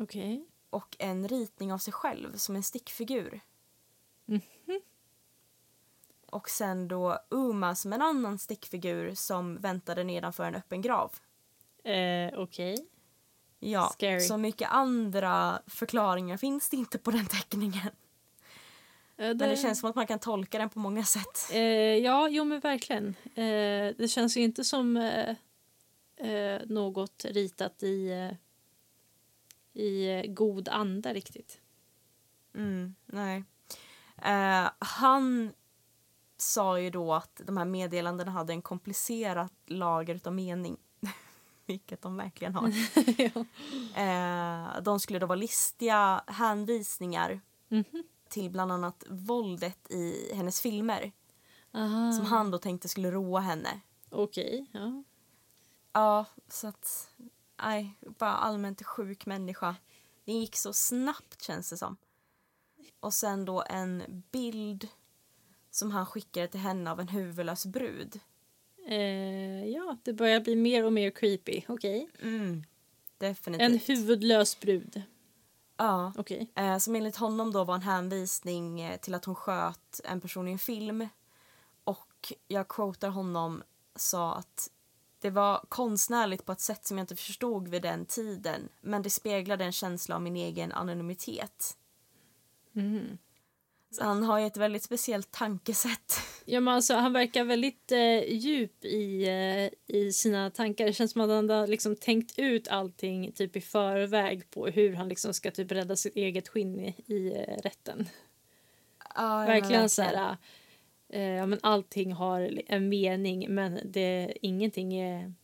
[0.00, 0.48] Okej.
[0.74, 3.40] Och en ritning av sig själv som en stickfigur.
[6.30, 11.12] Och sen då Uma som en annan stickfigur som väntade nedanför en öppen grav.
[11.84, 12.86] Eh, okej.
[13.60, 14.20] Ja, Scary.
[14.20, 17.90] så mycket andra förklaringar finns det inte på den teckningen.
[19.16, 21.50] Eh, Men det känns som att man kan tolka den på många sätt.
[21.52, 21.60] Eh,
[21.96, 23.14] ja, jo men verkligen.
[23.34, 25.36] Eh, det känns ju inte som eh,
[26.30, 28.30] eh, något ritat i,
[29.74, 31.60] i god anda riktigt.
[32.54, 33.44] Mm, nej.
[34.22, 35.52] Eh, han
[36.36, 40.76] sa ju då att de här meddelandena hade en komplicerat lager av mening.
[41.66, 42.70] Vilket de verkligen har.
[43.18, 43.44] ja.
[44.02, 48.04] Eh, de skulle då vara listiga hänvisningar Mhm.
[48.28, 51.12] till bland annat våldet i hennes filmer.
[51.74, 52.12] Aha.
[52.12, 53.80] Som han då tänkte skulle roa henne.
[54.10, 55.02] Okej, ja.
[55.92, 57.10] Ja, så att...
[57.64, 59.76] Nej, bara allmänt sjuk människa.
[60.24, 61.96] Det gick så snabbt känns det som.
[63.00, 64.88] Och sen då en bild
[65.70, 68.20] som han skickade till henne av en huvudlös brud.
[68.88, 71.62] Eh, ja, det börjar bli mer och mer creepy.
[71.68, 72.08] Okej.
[72.22, 72.64] Mm,
[73.60, 75.02] En huvudlös brud.
[75.76, 76.12] Ja.
[76.16, 76.52] Okej.
[76.54, 80.48] Eh, som enligt honom då var en hänvisning eh, till att hon sköt en person
[80.48, 81.08] i en film.
[81.84, 83.62] Och jag quotar honom,
[83.96, 84.70] sa att
[85.24, 89.10] det var konstnärligt på ett sätt som jag inte förstod vid den tiden men det
[89.10, 91.76] speglade en känsla av min egen anonymitet.
[92.72, 93.18] Mhm.
[93.90, 96.14] Så han har ju ett väldigt speciellt tankesätt.
[96.46, 100.86] Ja, men alltså, han verkar väldigt eh, djup i, eh, i sina tankar.
[100.86, 104.94] Det känns som att han har liksom tänkt ut allting typ i förväg på hur
[104.94, 108.08] han liksom ska typ rädda sitt eget skinn i, i eh, rätten.
[109.14, 110.36] Ja, men verkligen så här...
[111.14, 115.34] Eh, ja, men allting har en mening men det, ingenting är,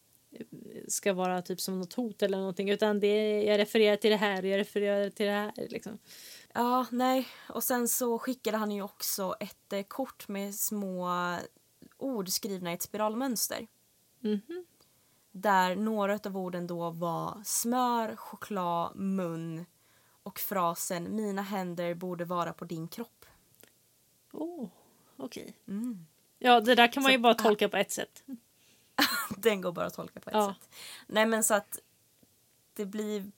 [0.88, 4.42] ska vara typ som något hot eller någonting utan det, jag refererar till det här
[4.42, 5.52] och jag refererar till det här.
[5.56, 5.98] Liksom.
[6.54, 7.28] Ja, nej.
[7.48, 11.08] Och sen så skickade han ju också ett eh, kort med små
[11.98, 13.66] ord skrivna i ett spiralmönster.
[14.20, 14.64] Mhm.
[15.32, 19.64] Där några av orden då var smör, choklad, mun
[20.22, 23.26] och frasen “mina händer borde vara på din kropp”.
[24.32, 24.68] Oh,
[25.24, 25.54] okej.
[25.68, 26.06] Mm.
[26.38, 28.22] Ja, det där kan man Så- ju bara tolka på ett sätt.
[29.36, 30.54] Den går bara att tolka på ett Ja.
[30.60, 30.70] sätt.
[31.06, 31.78] Nej men så att
[32.74, 33.32] det blir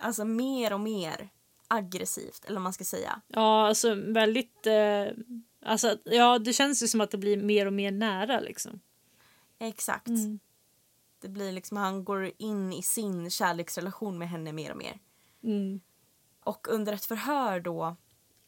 [0.00, 1.28] alltså mer och mer
[1.68, 3.20] aggressivt, eller vad man ska säga.
[3.28, 4.66] Ja, alltså väldigt...
[4.66, 5.06] Eh,
[5.62, 8.80] alltså, ja, det känns ju som att det blir mer och mer nära liksom.
[9.58, 10.08] Exakt.
[10.08, 10.38] Mm.
[11.20, 14.98] Det blir liksom, han går in i sin kärleksrelation med henne mer och mer.
[15.42, 15.80] Mm.
[16.40, 17.96] Och under ett förhör då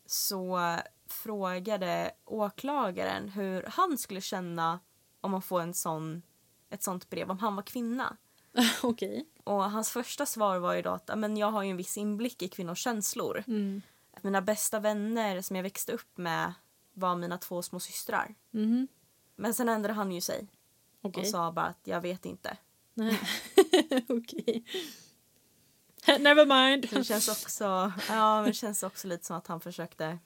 [0.06, 0.76] så
[1.12, 4.80] frågade åklagaren hur han skulle känna
[5.20, 6.22] om man får en sån,
[6.70, 8.16] ett sånt brev om han var kvinna.
[8.82, 9.26] Okej.
[9.44, 11.96] Och hans första svar var ju då att "Ja, men jag har ju en viss
[11.96, 13.44] inblick i kvinnors känslor.
[13.46, 13.82] Mm.
[14.22, 16.52] Mina bästa vänner som jag växte upp med
[16.92, 18.34] var mina två små systrar.
[18.50, 18.88] Mhm.
[19.36, 20.46] Men sen ändrade han ju sig
[21.02, 21.20] Okej.
[21.20, 22.56] och sa bara att jag vet inte.
[22.94, 23.20] Nej.
[24.08, 24.64] Okej.
[26.18, 26.88] Never mind.
[26.90, 30.18] Det känns också, ja, men det känns också lite som att han försökte...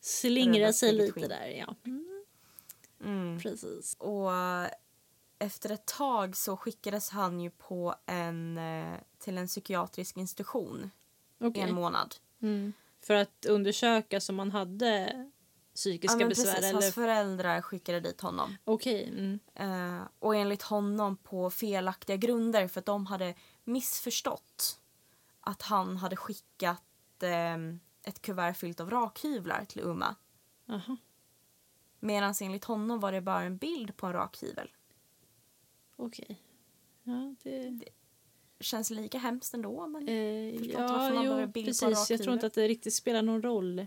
[0.00, 1.74] Slingra sig lite där, ja.
[1.86, 2.06] Mm,
[3.04, 3.40] Mm.
[3.40, 3.96] precis.
[3.98, 4.30] Och
[5.38, 10.90] efter ett tag så skickades han ju på en, eh, till en psykiatrisk institution
[11.38, 11.62] i Okej.
[11.62, 12.14] en månad.
[12.42, 12.72] Mm.
[13.00, 15.30] För att undersöka som man hade Ja,
[15.74, 16.72] psykiska men besvär precis, eller...
[16.72, 18.56] Hans föräldrar skickade dit honom.
[18.64, 19.08] Okej.
[19.08, 19.38] Mm.
[19.54, 23.34] Eh, och enligt honom på felaktiga grunder för att de hade
[23.64, 24.78] missförstått
[25.40, 27.56] att han hade skickat eh,
[28.02, 30.16] ett kuvert fyllt av rakhyvlar till Uma.
[30.68, 30.96] Aha.
[32.00, 34.68] Medan enligt honom var det bara en bild på en rakhyvel.
[35.96, 36.40] Okej.
[37.02, 37.80] Ja, det...
[38.60, 40.08] Känns lika hemskt ändå men...
[40.08, 40.14] Eh,
[40.72, 42.10] ja, jo, precis.
[42.10, 43.86] Jag tror inte att det riktigt spelar någon roll.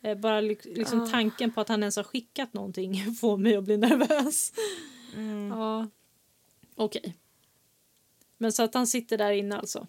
[0.00, 1.06] Eh, bara li- liksom Ah.
[1.06, 4.52] tanken på att han ens har skickat någonting får mig att bli nervös.
[5.14, 5.48] Mm.
[5.48, 5.88] Ja.
[6.74, 7.16] Okej.
[8.38, 9.86] Men så att han sitter där inne alltså.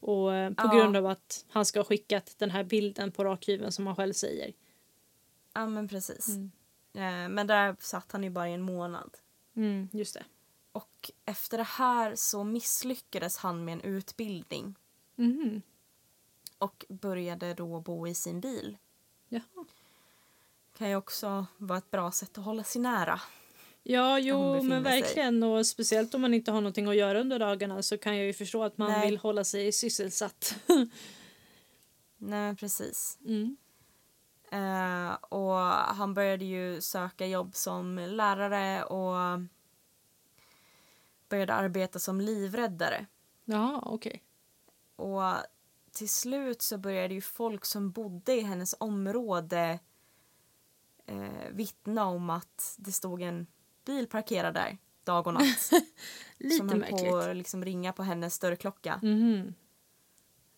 [0.00, 0.74] Och eh, på Ja.
[0.74, 4.12] grund av att han ska ha skickat den här bilden på rakhyveln som han själv
[4.12, 4.52] säger.
[5.54, 6.28] Ja men precis.
[6.28, 6.50] Mm.
[6.94, 9.16] Eh, men där satt han ju bara i en månad.
[9.56, 10.24] Mm, just det.
[10.72, 14.74] Och efter det här så misslyckades han med en utbildning
[15.16, 15.62] Mhm.
[16.58, 18.76] och började då bo i sin bil.
[19.28, 19.64] Jaha.
[20.78, 23.20] Kan ju också vara ett bra sätt att hålla sig nära.
[23.82, 24.92] Ja, jo, men sig.
[24.92, 25.42] verkligen.
[25.42, 28.32] Och speciellt om man inte har någonting att göra under dagarna så kan jag ju
[28.32, 29.06] förstå att man Nej.
[29.06, 30.54] vill hålla sig sysselsatt.
[32.18, 33.18] Nej precis.
[33.26, 33.56] mm.
[34.52, 35.54] Eh, och
[35.94, 39.40] han började ju söka jobb som lärare och
[41.28, 43.06] började arbeta som livräddare.
[43.44, 44.22] Jaha, okej.
[44.96, 45.22] Och
[45.92, 49.78] till slut så började ju folk som bodde i hennes område
[51.06, 53.46] eh, vittna om att det stod en
[53.84, 55.70] bil parkerad där dag och natt.
[56.38, 57.10] Lite som märkligt.
[57.10, 59.00] på att liksom ringa på hennes dörrklocka.
[59.02, 59.54] Mhm.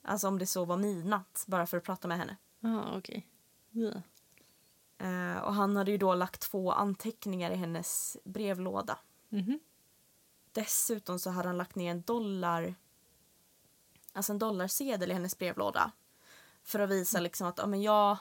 [0.02, 2.37] Alltså om det så var midnatt bara för att prata med henne.
[2.61, 3.28] Ja, okej.
[3.70, 3.92] Ja.
[5.06, 8.98] Eh, och han hade ju då lagt två anteckningar i hennes brevlåda.
[9.28, 9.61] Mhm.
[10.52, 12.74] Dessutom så hade han lagt ner en dollar
[14.12, 15.92] alltså en dollarsedel i hennes brevlåda.
[16.62, 18.18] För att visa liksom att ja, men jag,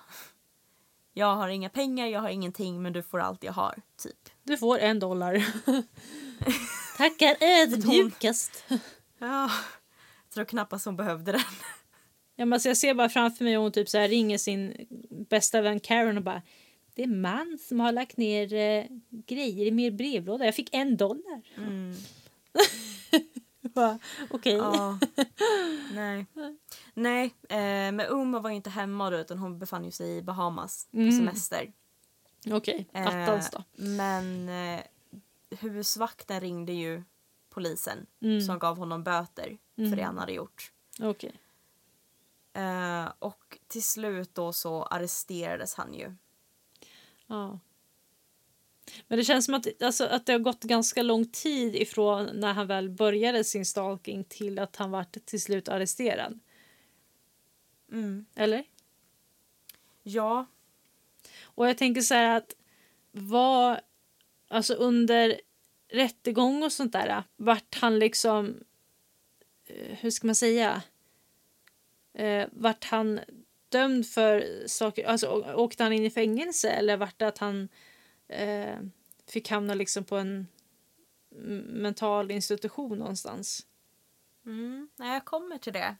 [1.14, 3.82] jag har inga pengar, jag har ingenting men du får allt jag har.
[4.04, 4.30] Typ.
[4.44, 5.46] Du får en dollar.
[6.98, 8.64] Tackar ödmjukast.
[9.20, 9.52] Ja,
[10.24, 11.42] jag tror knappast hon behövde den.
[12.36, 14.88] Ja, men alltså jag ser bara framför mig hon typ så här ringer sin
[15.30, 16.42] bästa vän Karen och bara
[16.96, 20.46] Det är man som har lagt ner eh, grejer i min brevlåda.
[20.46, 21.42] Jag fick en dollar.
[21.58, 21.96] Mm.
[24.30, 24.54] Okej.
[24.54, 25.00] Ja.
[25.94, 26.26] Nej.
[26.94, 27.58] Nej, eh,
[27.92, 30.98] men Uma var ju inte hemma då utan hon befann ju sig i Bahamas på
[30.98, 31.18] Mm.
[31.18, 31.72] semester.
[32.52, 33.64] Okej, Eh, attans då.
[33.76, 34.80] Men eh,
[35.50, 37.04] husvakten ringde ju
[37.50, 38.42] polisen Mm.
[38.42, 39.96] som gav honom böter för Mm.
[39.98, 40.72] det han hade gjort.
[41.00, 41.34] Okej.
[42.54, 46.16] Eh, och till slut då så arresterades han ju.
[47.28, 47.60] Ja.
[49.08, 52.54] Men det känns som att, alltså, att det har gått ganska lång tid ifrån när
[52.54, 56.40] han väl började sin stalking till att han vart till slut arresterad.
[57.92, 58.26] Mm.
[58.36, 58.64] Eller?
[60.04, 60.46] Ja,
[61.44, 62.56] Och jag tänker så här att
[63.12, 63.80] vad,
[64.48, 65.42] alltså under
[65.90, 68.64] rättegång och sånt där, vart han liksom,
[69.66, 70.82] eh, hur ska man säga,
[72.14, 73.20] eh, vart han
[73.70, 77.70] dömd för saker, alltså åkte han in i fängelse eller vart det att han
[78.28, 78.80] eh,
[79.28, 80.48] fick hamna liksom på en
[81.66, 83.68] mental institution någonstans?
[84.46, 84.90] mm.
[84.98, 85.96] Jag kommer till det.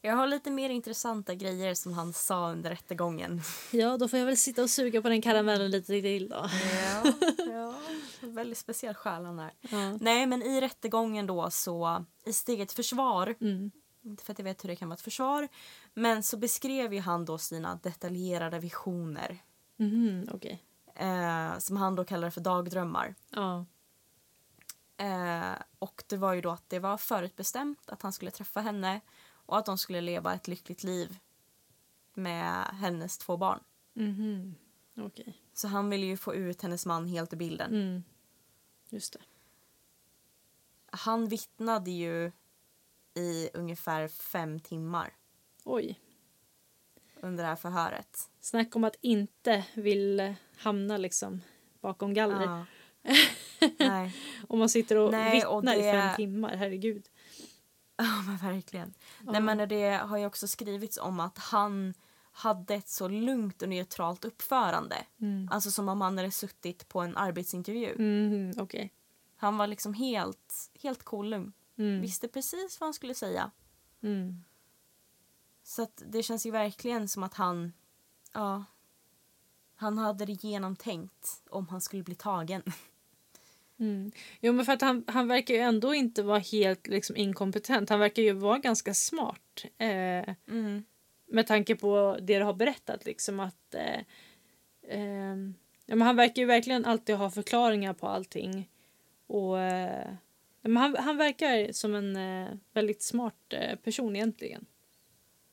[0.00, 3.40] Jag har lite mer intressanta grejer som han sa under rättegången.
[3.72, 6.46] Ja, då får jag väl sitta och suga på den karamellen lite till då.
[6.82, 7.12] Ja,
[7.52, 7.74] ja.
[8.20, 9.52] väldigt speciell själ han är.
[9.60, 9.96] Ja.
[10.00, 13.70] Nej, men i rättegången då så, i sitt eget försvar Mm.
[14.02, 15.48] Inte för att jag vet hur det kan vara ett försvar.
[15.94, 19.38] Men så beskrev ju han då sina detaljerade visioner.
[19.76, 20.64] Mhm, okej.
[20.94, 23.14] Eh, som han då kallade för dagdrömmar.
[23.30, 23.66] Ja.
[24.96, 29.00] Eh, och det var ju då att det var förutbestämt att han skulle träffa henne
[29.48, 31.16] och att de skulle leva ett lyckligt liv
[32.14, 33.60] med hennes två barn.
[33.92, 34.54] Mhm.
[34.96, 35.36] Okej.
[35.52, 37.70] Så han ville ju få ut hennes man helt ur bilden.
[37.74, 38.04] Mm.
[38.90, 39.18] Just det.
[40.90, 42.32] Han vittnade ju
[43.14, 45.14] i ungefär fem timmar
[45.64, 46.00] Oj.
[47.20, 48.30] under det här förhöret.
[48.40, 51.40] Snack om att inte vill hamna liksom
[51.80, 52.42] bakom galler.
[52.42, 52.64] Ja.
[53.78, 54.16] Nej,
[54.48, 57.08] Om man sitter och Nej, vittnar och i det- fem timmar, herregud.
[58.02, 58.94] ja men verkligen.
[59.20, 61.94] Nej, men det har ju också skrivits om att han
[62.32, 64.96] hade ett så lugnt och neutralt uppförande.
[65.20, 65.48] Mm.
[65.52, 67.94] Alltså som om han hade suttit på en arbetsintervju.
[67.98, 68.92] Mhm, Okej.
[69.36, 71.52] Han var liksom helt, helt cool lugn.
[71.78, 72.00] Mm.
[72.00, 73.50] Visste precis vad han skulle säga.
[74.02, 74.44] Mm.
[75.62, 77.72] Så att det känns ju verkligen som att han,
[78.32, 78.64] ja,
[79.74, 82.62] han hade det genomtänkt om han skulle bli tagen.
[83.80, 84.12] Mm.
[84.40, 87.90] Jo, men för att han, han verkar ju ändå inte vara helt liksom, inkompetent.
[87.90, 89.64] Han verkar ju vara ganska smart.
[89.78, 90.84] Eh, Mm.
[91.26, 93.04] med tanke på det du har berättat.
[93.04, 94.00] Liksom, att, eh,
[94.88, 95.54] ehm,
[95.86, 98.70] ja, men han verkar ju verkligen alltid ha förklaringar på allting.
[99.26, 100.10] Och, eh,
[100.62, 104.66] men han, han verkar som en eh, väldigt smart eh, person egentligen.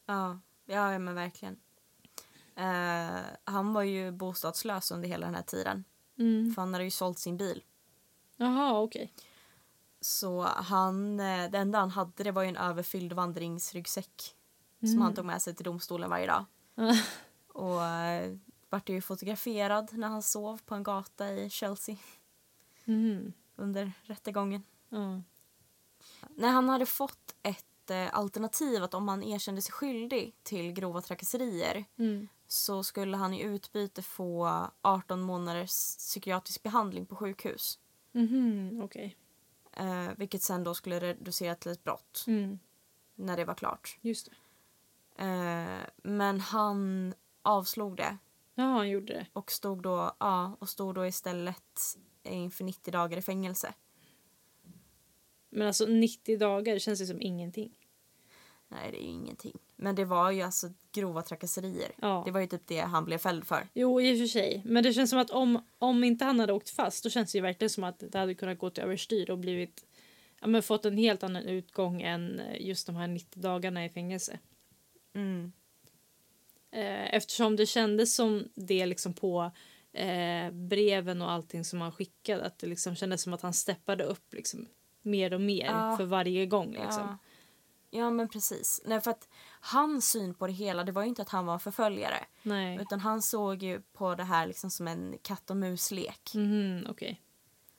[0.06, 1.58] Ja, ja, ja men verkligen.
[2.56, 5.84] Eh, han var ju bostadslös under hela den här tiden.
[6.20, 6.54] Mm.
[6.54, 7.64] För han hade ju sålt sin bil.
[8.38, 9.14] Jaha, okej.
[10.02, 14.36] Så han, eh, det enda han hade det var en överfylld vandringsryggsäck.
[14.80, 15.02] Som Mm.
[15.02, 16.46] han tog med sig till domstolen varje dag.
[17.48, 18.38] Och eh,
[18.70, 21.96] vart ju fotograferad när han sov på en gata i Chelsea
[22.86, 23.34] Mhm.
[23.56, 24.64] under rättegången.
[24.90, 25.22] Ja.
[26.36, 31.02] När han hade fått ett eh, alternativ att om han erkände sig skyldig till grova
[31.02, 32.28] trakasserier Mm.
[32.48, 34.50] så skulle han i utbyte få
[34.82, 37.80] 18 månaders psykiatrisk behandling på sjukhus.
[38.16, 39.16] Mhm, okej.
[39.78, 42.60] Eh, vilket sen då skulle reducera till ett brott Mm.
[43.16, 43.98] när det var klart.
[44.02, 44.28] Just.
[45.18, 48.18] Eh, men han avslog det
[48.56, 49.28] Ja, han gjorde det.
[49.34, 51.80] och stod då, ja, och stod då istället
[52.24, 53.74] inför 90 dagar i fängelse.
[55.50, 57.85] Men alltså 90 dagar känns det som ingenting.
[58.68, 59.60] Nej, det är ju ingenting.
[59.76, 61.92] Men det var ju alltså grova trakasserier.
[62.02, 62.24] Ja.
[62.26, 63.68] Det var ju typ det han blev fälld för.
[63.74, 64.62] Jo, i och för sig.
[64.66, 67.38] Men det känns som att om, om inte han hade åkt fast då känns det
[67.38, 69.86] ju verkligen som att det hade kunnat gå överstyr och blivit
[70.42, 74.40] ja, men fått en helt annan utgång än just de här 90 dagarna i fängelse.
[75.14, 75.52] Mm.
[76.72, 79.52] Eh, eftersom det kändes som det liksom på
[79.94, 84.04] eh, breven och allting som han skickade att det liksom kändes som att han steppade
[84.04, 84.68] upp liksom
[85.02, 85.98] mer och mer Ja.
[85.98, 86.72] för varje gång.
[86.72, 87.18] Liksom.
[87.98, 88.10] Ja.
[88.10, 88.82] men precis.
[88.86, 89.28] Nej, för att
[89.62, 92.26] hans syn på det hela, det var ju inte att han var en förföljare.
[92.44, 92.78] Nej.
[92.82, 96.32] Utan han såg ju på det här liksom som en katt och muslek.
[96.36, 97.22] Mhm, okej.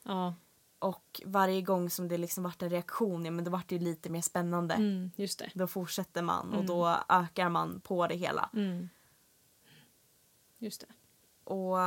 [0.03, 0.35] Ja,
[0.79, 3.81] Och varje gång som det liksom vart en reaktion, ja men då vart det ju
[3.81, 4.73] lite mer spännande.
[4.75, 5.51] mm, just det.
[5.53, 6.65] Då fortsätter man och Mm.
[6.67, 8.49] då ökar man på det hela.
[8.53, 8.89] Mm.
[10.57, 10.87] Just det.
[11.49, 11.77] Och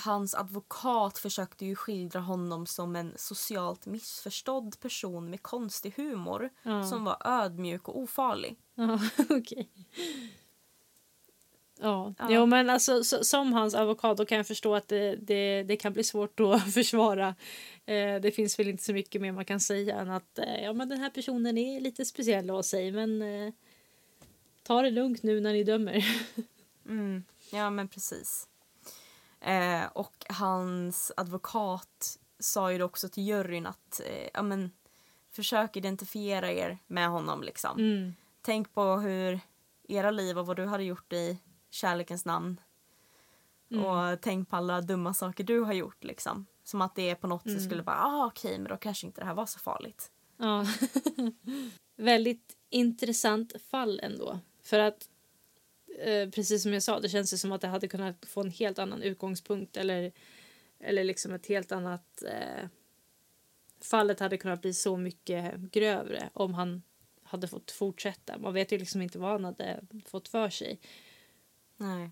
[0.00, 6.84] hans advokat försökte ju skildra honom som en socialt missförstådd person med konstig humor Ja.
[6.86, 8.56] som var ödmjuk och ofarlig.
[8.74, 8.98] Ja,
[9.30, 9.68] okej.
[11.80, 12.26] Ja, Ja.
[12.30, 15.76] Jo, men alltså, så, som hans advokat då kan jag förstå att det, det, det
[15.76, 17.34] kan bli svårt att försvara.
[17.86, 20.72] Eh, det finns väl inte så mycket mer man kan säga än att eh, ja,
[20.72, 23.52] men den här personen är lite speciell av sig men eh,
[24.62, 26.04] ta det lugnt nu när ni dömer.
[26.88, 27.24] Mm.
[27.52, 28.48] Ja, men precis.
[29.44, 34.70] Eh, och hans advokat sa ju också till juryn att eh, ja, men,
[35.30, 37.42] försök identifiera er med honom.
[37.42, 37.78] Liksom.
[37.78, 38.14] Mm.
[38.42, 39.40] Tänk på hur
[39.88, 41.38] era liv och vad du hade gjort i
[41.70, 42.60] kärlekens namn.
[43.70, 43.84] Mm.
[43.84, 46.04] Och tänk på alla dumma saker du har gjort.
[46.04, 46.46] Liksom.
[46.64, 47.64] Som att det på något sätt Mm.
[47.64, 50.10] skulle bara, ah, okej, men då kanske inte det här var så farligt.
[50.36, 50.66] Ja.
[51.96, 54.38] Väldigt intressant fall ändå.
[54.62, 55.08] För att
[55.98, 58.50] eh, precis som jag sa, det känns ju som att det hade kunnat få en
[58.50, 60.12] helt annan utgångspunkt eller,
[60.78, 62.68] eller liksom ett helt annat eh,
[63.80, 66.82] fallet hade kunnat bli så mycket grövre om han
[67.22, 68.38] hade fått fortsätta.
[68.38, 70.80] Man vet ju liksom inte vad han hade fått för sig.
[71.76, 72.10] Nej.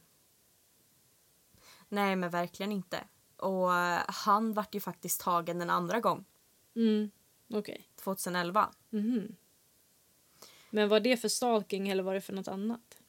[1.88, 3.04] Nej, men verkligen inte.
[3.36, 3.70] Och
[4.06, 6.24] han vart ju faktiskt tagen en andra gång,
[6.74, 7.10] Mm,
[7.48, 7.88] okej.
[7.96, 8.70] 2011.
[8.90, 9.36] Mhm.
[10.70, 13.01] Men var det för stalking eller var det för något annat?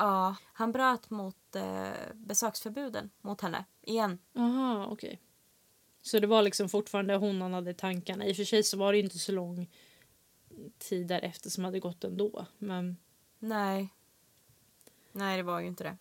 [0.00, 4.18] Ja, han bröt mot eh, besöksförbuden mot henne igen.
[4.36, 5.20] Aha, okej.
[6.02, 8.26] Så det var liksom fortfarande hon han hade tankarna.
[8.26, 9.70] I och för sig så var det inte så lång
[10.78, 12.46] tid därefter som hade gått ändå.
[12.58, 12.96] Men
[13.38, 13.88] Nej.
[15.12, 15.96] Nej, det var ju inte det.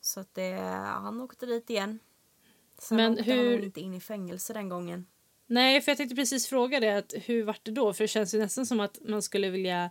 [0.00, 0.52] Så att det,
[0.84, 1.98] han åkte dit igen.
[2.78, 5.06] Sen Men åkte han hur- nog inte in i fängelse den gången.
[5.46, 6.96] Nej, för jag tänkte precis fråga det.
[6.98, 7.92] Att hur vart det då?
[7.92, 9.90] För det känns ju nästan som att man skulle vilja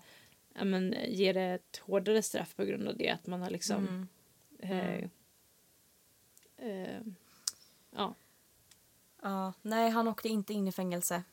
[0.58, 3.10] ja, men, ge det ett hårdare straff på grund av det.
[3.10, 3.88] Att man har liksom...
[3.88, 4.08] Mm.
[4.60, 5.10] Eh,
[6.68, 7.02] eh,
[7.92, 8.16] ja,
[9.22, 11.24] Ja, nej, han åkte inte in i fängelse.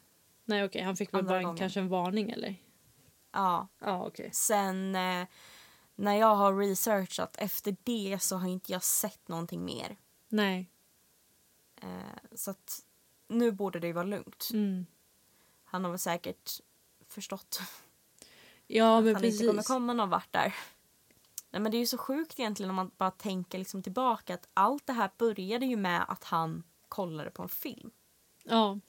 [0.45, 0.83] nej okej.
[0.83, 2.57] Han fick väl bara en, kanske en varning eller?
[3.33, 4.31] Ja, Ja, okej.
[4.33, 5.27] sen eh,
[5.95, 9.97] när jag har researchat efter det så har inte jag sett någonting mer.
[10.29, 10.71] Nej.
[11.83, 11.89] Eh,
[12.35, 12.81] så att
[13.29, 14.49] nu borde det ju vara lugnt.
[14.53, 14.87] Mm.
[15.65, 16.51] Han har väl säkert
[17.09, 17.61] förstått
[18.67, 19.67] Ja, att men han inte kommer precis.
[19.69, 20.55] komma någon vart där.
[21.51, 24.49] Nej, men det är ju så sjukt egentligen om man bara tänker liksom tillbaka att
[24.55, 27.91] allt det här började ju med att han kollade på en film.
[28.45, 28.81] Ja.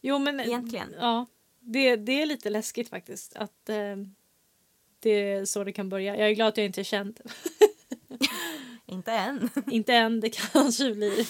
[0.00, 0.40] Jo, men...
[0.40, 0.94] Egentligen.
[1.00, 1.26] Ja.
[1.60, 3.36] Det, det är lite läskigt faktiskt.
[3.36, 3.96] Att eh,
[5.00, 6.16] det är så det kan börja.
[6.16, 7.20] Jag är glad att jag inte är känd.
[8.86, 9.50] Inte än.
[9.70, 11.20] inte än, det kanske blir.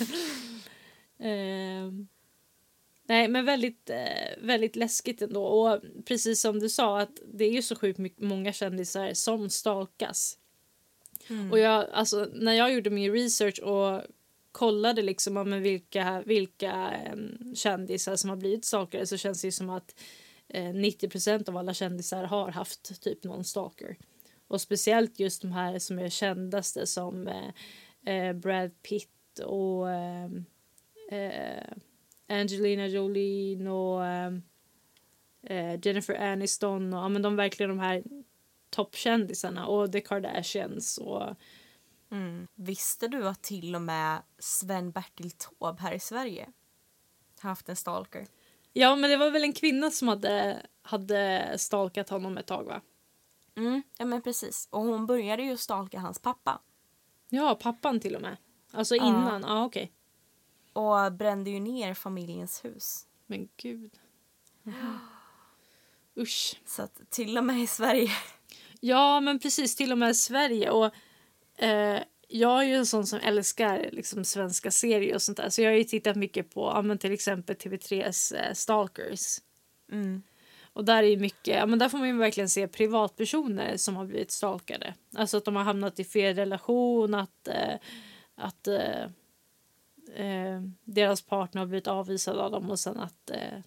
[1.18, 1.92] Eh,
[3.08, 5.44] nej, men väldigt, eh, väldigt läskigt ändå.
[5.44, 9.50] Och precis som du sa, att det är ju så sjukt mycket, många kändisar som
[9.50, 10.38] stalkas.
[11.50, 14.02] Och jag, alltså, när jag gjorde min research och
[14.52, 17.16] kollade liksom om vilka, vilka eh,
[17.54, 20.00] kändisar som har blivit stalkare så känns det som att
[20.48, 23.96] eh, 90% av alla kändisar har haft typ någon stalker.
[24.48, 30.30] Och speciellt just de här som är kändaste som eh, eh, Brad Pitt och eh,
[31.10, 31.72] eh,
[32.28, 34.32] Angelina Jolie och eh,
[35.42, 38.02] eh, Jennifer Aniston och ja, men de verkligen de här
[38.70, 41.34] toppkändisarna och The Kardashians och
[42.10, 42.46] Mm.
[42.54, 46.48] Visste du att till och med Sven-Bertil Taube här i Sverige
[47.40, 48.26] har haft en stalker?
[48.72, 52.80] Ja, men det var väl en kvinna som hade, hade stalkat honom ett tag, va?
[53.56, 53.82] Mm.
[53.98, 54.68] Ja, men precis.
[54.70, 56.60] Och hon började ju stalka hans pappa
[57.28, 58.36] Ja, pappan till och med.
[58.72, 59.06] Alltså Ja.
[59.08, 59.42] innan.
[59.42, 59.92] Ja, okej.
[60.78, 63.06] Och brände ju ner familjens hus.
[63.26, 63.90] Men gud.
[66.18, 66.60] Usch.
[66.66, 68.10] Så att till och med i Sverige.
[68.80, 69.76] Ja, men precis.
[69.76, 70.70] Till och med Sverige.
[70.70, 70.90] Och
[71.64, 75.50] eh, jag är ju en sån som älskar liksom, svenska serier och sånt där.
[75.50, 79.38] Så jag har ju tittat mycket på ja, men till exempel TV3s eh, Stalkers.
[79.92, 80.22] Mm.
[80.72, 83.96] Och där är ju mycket, ja, men där får man ju verkligen se privatpersoner som
[83.96, 84.94] har blivit stalkade.
[85.16, 87.74] Alltså att de har hamnat i fel relation, att, eh,
[88.36, 88.68] att
[90.14, 93.60] eh, deras partner har blivit avvisad av dem och sen att eh,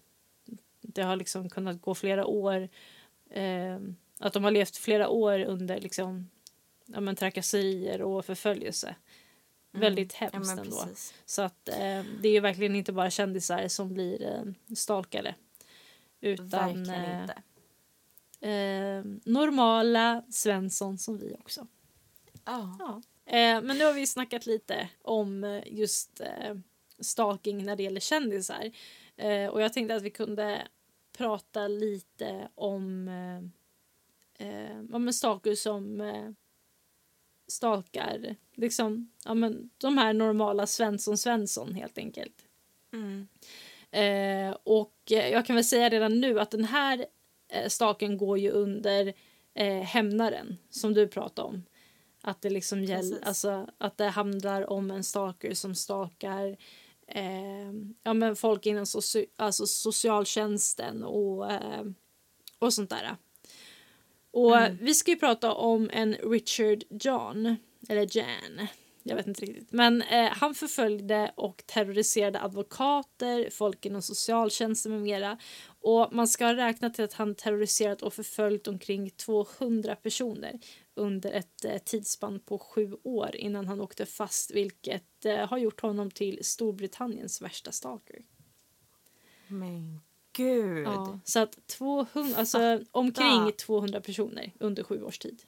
[0.80, 2.68] det har liksom kunnat gå flera år.
[3.30, 3.78] Eh,
[4.18, 6.30] att de har levt flera år under liksom,
[6.86, 8.94] ja, men trakasserier och förföljelse.
[9.70, 10.30] Väldigt Mm.
[10.32, 10.88] Ja, hemskt men ändå.
[11.26, 15.34] Så att eh, det är verkligen inte bara kändisar som blir eh, stalkade.
[16.20, 17.30] Utan eh,
[18.50, 21.66] eh, normala Svensson som vi också.
[22.44, 22.76] Ja.
[22.78, 23.02] Ja.
[23.26, 26.54] Eh, men nu har vi snackat lite om eh, just eh,
[27.00, 28.70] stalking när det gäller kändisar.
[29.52, 30.68] Och jag tänkte att vi kunde
[31.12, 33.08] prata lite om
[34.42, 36.30] eh, men stalkers som eh,
[37.46, 42.44] stalkar liksom, ja, men de här normala Svensson Svensson helt enkelt.
[42.92, 43.28] Mm.
[43.90, 47.06] Eh, och jag kan väl säga redan nu att den här
[47.48, 49.12] eh, staken går ju under
[49.54, 51.62] eh, hämnaren som du pratade om.
[52.22, 56.56] Att det liksom gäller, alltså att det handlar om en stalker som stalkar
[57.06, 61.84] eh, ja, men folk inom soci, alltså socialtjänsten och, eh,
[62.58, 63.16] och sånt där.
[64.30, 67.56] Och vi ska ju prata om en Richard John,
[67.88, 68.68] eller Jan,
[69.02, 69.72] jag vet inte riktigt.
[69.72, 75.38] Men eh, han förföljde och terroriserade advokater, folk inom socialtjänsten med mera.
[75.80, 80.58] Och man ska ha räknat till att han terroriserat och förföljt omkring 200 personer
[80.94, 85.80] under ett eh, tidsspann på sju år innan han åkte fast vilket eh, har gjort
[85.80, 88.22] honom till Storbritanniens värsta stalker.
[89.48, 90.00] Men
[90.32, 90.86] gud.
[90.86, 95.42] Ja, så att 200, alltså omkring 200 personer under sju års tid.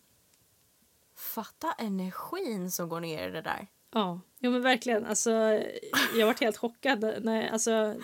[1.16, 3.66] Fatta energin som går ner i det där.
[3.92, 5.06] Ja, jo men verkligen.
[5.06, 5.30] Alltså,
[6.14, 7.00] jag varit helt chockad.
[7.22, 7.94] När, alltså,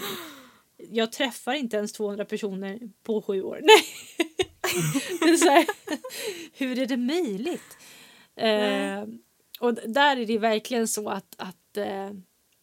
[0.77, 3.61] jag träffar inte ens 200 personer på sju år.
[3.63, 4.50] Nej!
[5.21, 5.67] Det är så här,
[6.53, 7.77] hur är det möjligt?
[8.37, 9.05] Eh,
[9.61, 12.11] och där är det verkligen så att, att eh,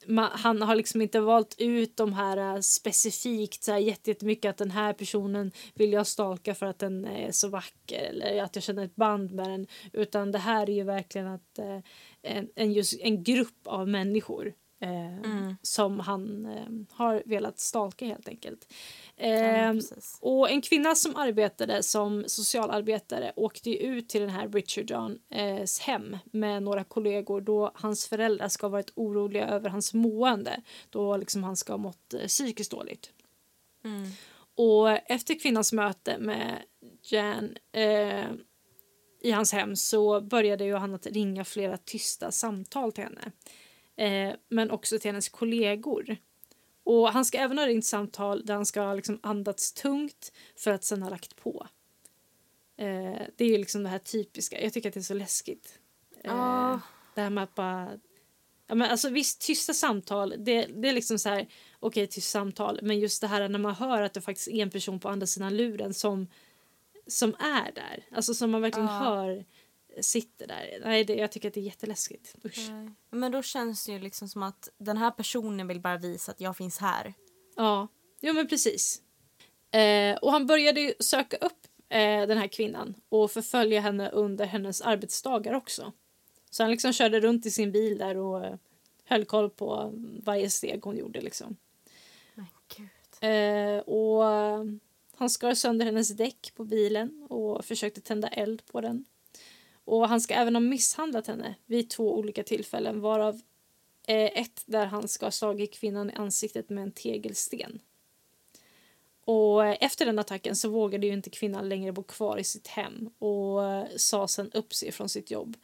[0.08, 4.58] man, han har liksom inte valt ut de här eh, specifikt så här jättemycket att
[4.58, 8.64] den här personen vill jag stalka för att den är så vacker eller att jag
[8.64, 11.80] känner ett band med den utan det här är ju verkligen att eh,
[12.22, 15.56] en, en, just, en grupp av människor Eh, Mm.
[15.62, 18.74] Som han eh, har velat stalka helt enkelt.
[19.16, 20.18] Ja, Eh, precis.
[20.22, 26.18] och en kvinna som arbetade som socialarbetare åkte ut till den här Richard Johns hem
[26.32, 31.44] med några kollegor då hans föräldrar ska ha varit oroliga över hans mående då liksom
[31.44, 33.10] han ska ha mått eh, psykiskt dåligt.
[33.84, 34.10] Mm.
[34.56, 36.64] Och efter kvinnans möte med
[37.02, 38.26] Jan eh,
[39.22, 43.32] i hans hem så började ju han att ringa flera tysta samtal till henne.
[43.98, 46.18] Eh, men också till hennes kollegor.
[46.84, 50.72] Och han ska även ha ringt samtal där han ska ha liksom andats tungt för
[50.72, 51.68] att sen ha lagt på.
[52.78, 54.62] Eh, det är ju liksom det här typiska.
[54.62, 55.80] Jag tycker att det är så läskigt.
[56.24, 56.80] Eh, Ja.
[57.16, 57.90] Det här med att bara...
[58.68, 61.48] Ja, men alltså visst, tysta samtal, det, det är liksom så här,
[61.80, 64.70] okej, tyst samtal, men just det här när man hör att det faktiskt är en
[64.70, 66.28] person på andra sidan luren som,
[67.08, 68.94] som är där, alltså som man verkligen Ja.
[69.00, 69.46] hör
[70.04, 70.80] sitter där.
[70.86, 72.36] Nej, det, jag tycker att det är jätteläskigt.
[72.46, 72.70] Usch.
[72.70, 72.90] Nej.
[73.10, 76.42] Men då känns det ju liksom som att den här personen vill bara visa att
[76.42, 77.14] jag finns här.
[77.56, 77.88] Ja,
[78.22, 79.02] jo men precis.
[79.72, 84.82] Eh, och han började söka upp eh, den här kvinnan och förfölja henne under hennes
[84.82, 85.94] arbetsdagar också.
[86.50, 88.56] Så han liksom körde runt i sin bil där och eh,
[89.06, 89.94] höll koll på
[90.24, 91.56] varje steg hon gjorde liksom.
[92.34, 92.46] Men
[92.78, 92.90] gud.
[93.22, 94.64] Eh, och eh,
[95.16, 99.06] han skar sönder hennes däck på bilen och försökte tända eld på den.
[99.88, 103.42] Och han ska även ha misshandlat henne vid två olika tillfällen varav
[104.08, 107.80] eh, ett där han ska ha slagit kvinnan i ansiktet med en tegelsten.
[109.26, 112.68] Och eh, efter den attacken så vågade ju inte kvinnan längre bo kvar i sitt
[112.68, 115.58] hem och eh, sa sen upp sig från sitt jobb.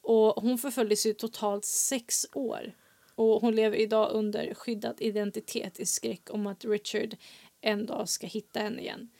[0.00, 2.72] Och hon förföljdes i totalt sex år.
[3.14, 7.16] Och hon lever idag under skyddad identitet i skräck om att Richard
[7.60, 9.10] en dag ska hitta henne igen.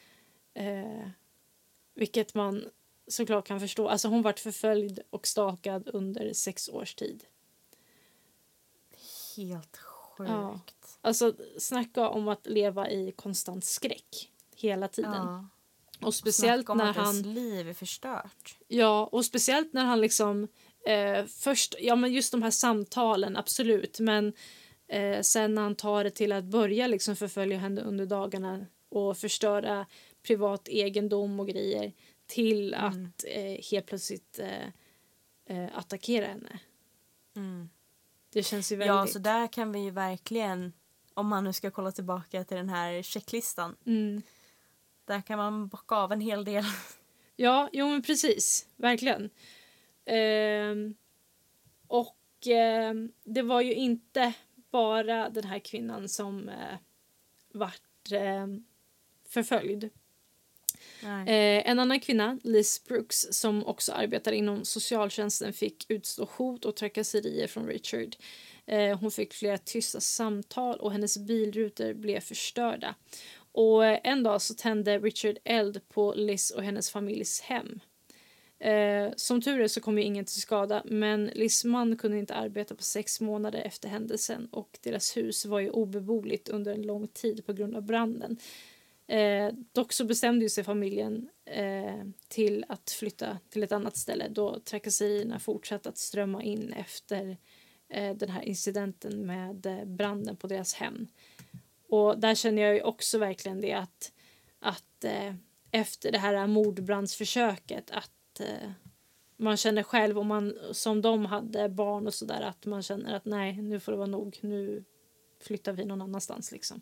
[0.55, 1.09] Eh,
[1.95, 2.65] vilket man
[3.11, 3.89] såklart kan förstå.
[3.89, 7.25] Alltså hon vart förföljd och stakad under sex års tid.
[9.37, 10.31] Helt sjukt.
[10.31, 10.61] Ja.
[11.01, 15.13] Alltså snacka om att leva i konstant skräck hela tiden.
[15.13, 15.49] Ja.
[16.01, 17.23] Och speciellt om när han...
[17.23, 18.59] liv är förstört.
[18.69, 20.49] Ja, och speciellt när han liksom...
[20.87, 24.01] Eh, först, ja men just de här samtalen, absolut.
[24.01, 24.33] Men
[24.89, 29.17] eh, sen när han tar det till att börja liksom förfölja henne under dagarna och
[29.17, 29.87] förstöra
[30.23, 31.93] privat egendom och grejer
[32.31, 34.67] till att eh, helt plötsligt eh,
[35.47, 36.61] eh, attackera henne.
[37.37, 37.71] Mm.
[38.33, 38.97] Det känns ju väldigt...
[38.97, 40.73] Ja, så där kan vi ju verkligen,
[41.15, 44.23] om man nu ska kolla tillbaka till den här checklistan, mm.
[45.05, 46.65] där kan man bocka av en hel del.
[47.37, 48.69] Ja, jo men precis.
[48.77, 49.31] Verkligen.
[50.05, 50.95] Ehm,
[51.87, 54.33] och ehm, det var ju inte
[54.71, 56.77] bara den här kvinnan som eh,
[57.53, 58.65] vart ehm,
[59.29, 59.91] förföljd.
[61.03, 66.77] Eh, en annan kvinna, Liz Brooks, som också arbetar inom socialtjänsten fick utstå hot och
[66.77, 68.17] trakasserier från Richard.
[68.67, 72.95] Eh, hon fick flera tysta samtal och hennes bilrutor blev förstörda.
[73.53, 77.81] Och en dag så tände Richard eld på Liz och hennes familjs hem.
[78.59, 82.35] Eh, som tur är så kom ju ingen till skada men Liz man kunde inte
[82.35, 87.09] arbeta på sex månader efter händelsen och deras hus var ju obeboeligt under en lång
[87.09, 88.37] tid på grund av branden.
[89.11, 94.29] Eh, dock så bestämde ju sig familjen eh, till att flytta till ett annat ställe
[94.29, 97.37] då trakasserierna fortsatte att strömma in efter
[97.89, 101.07] eh, den här incidenten med eh, branden på deras hem.
[101.89, 104.13] Och där känner jag ju också verkligen det att,
[104.59, 105.35] att eh,
[105.71, 108.71] efter det här mordbrandsförsöket att eh,
[109.37, 113.25] man känner själv om man som de hade barn och sådär att man känner att
[113.25, 114.85] nej nu får det vara nog nu
[115.41, 116.81] flyttar vi någon annanstans liksom.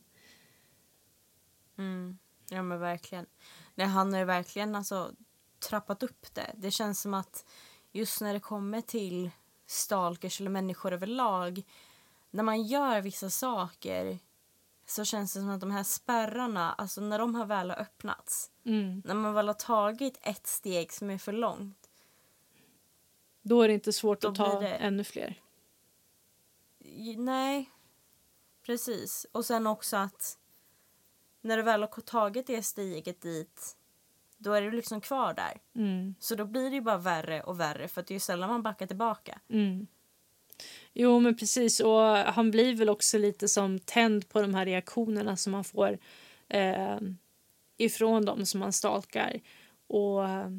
[1.79, 2.19] Mm.
[2.51, 3.27] Ja men verkligen.
[3.75, 5.13] Nej, han har ju verkligen alltså,
[5.59, 6.55] trappat upp det.
[6.57, 7.45] Det känns som att
[7.93, 9.31] just när det kommer till
[9.67, 11.63] stalkers eller människor överlag,
[12.31, 14.19] när man gör vissa saker
[14.87, 18.51] så känns det som att de här spärrarna, alltså när de har väl har öppnats,
[18.65, 19.03] Mm.
[19.05, 21.91] när man väl har tagit ett steg som är för långt,
[23.43, 25.41] Då är det inte svårt att ta det- ännu fler.
[27.17, 27.71] nej,
[28.63, 29.27] precis.
[29.33, 30.38] Och sen också att
[31.41, 33.77] när du väl har tagit det steget dit,
[34.39, 35.61] då är du liksom kvar där.
[35.75, 36.15] Mm.
[36.19, 38.63] Så då blir det bara värre och värre för att det är ju sällan man
[38.63, 39.41] backar tillbaka.
[39.49, 39.87] Mm.
[40.93, 41.81] Jo, men precis.
[41.81, 45.99] Och han blir väl också lite som tänd på de här reaktionerna som han får
[46.49, 46.99] eh,
[47.77, 49.41] ifrån dem som han stalkar.
[49.87, 50.51] Och eh,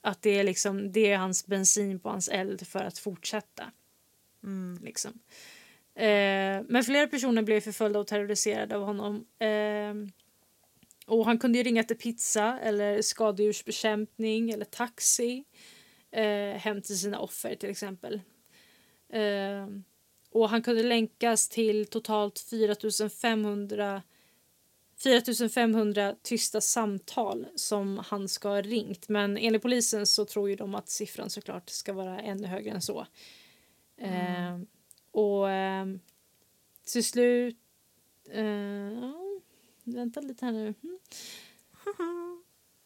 [0.00, 3.64] att det är, liksom, det är hans bensin på hans eld för att fortsätta.
[4.42, 4.78] Mm.
[4.82, 5.12] Liksom.
[5.94, 9.26] Eh, men flera personer blev förföljda och terroriserade av honom.
[9.38, 9.94] Eh,
[11.06, 15.44] och han kunde ju ringa till pizza eller skadedjursbekämpning eller taxi
[16.10, 18.20] eh, hem till sina offer till exempel.
[19.08, 19.66] Eh,
[20.30, 24.02] och han kunde länkas till totalt 4500
[24.98, 29.08] 4500 tysta samtal som han ska ha ringt.
[29.08, 32.82] Men enligt polisen så tror ju de att siffran såklart ska vara ännu högre än
[32.82, 33.06] så.
[33.96, 34.58] Eh,
[35.10, 35.86] och eh,
[36.92, 37.58] till slut...
[38.30, 39.23] Eh,
[39.84, 40.74] vänta lite här nu.
[40.82, 40.98] Mm.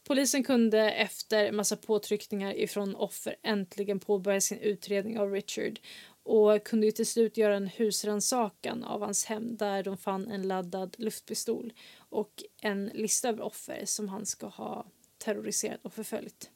[0.09, 5.80] Polisen kunde efter massa påtryckningar ifrån offer äntligen påbörja sin utredning av Richard
[6.22, 10.49] och kunde ju till slut göra en husrannsakan av hans hem där de fann en
[10.49, 14.86] laddad luftpistol och en lista över offer som han ska ha
[15.18, 16.51] terroriserat och förföljt.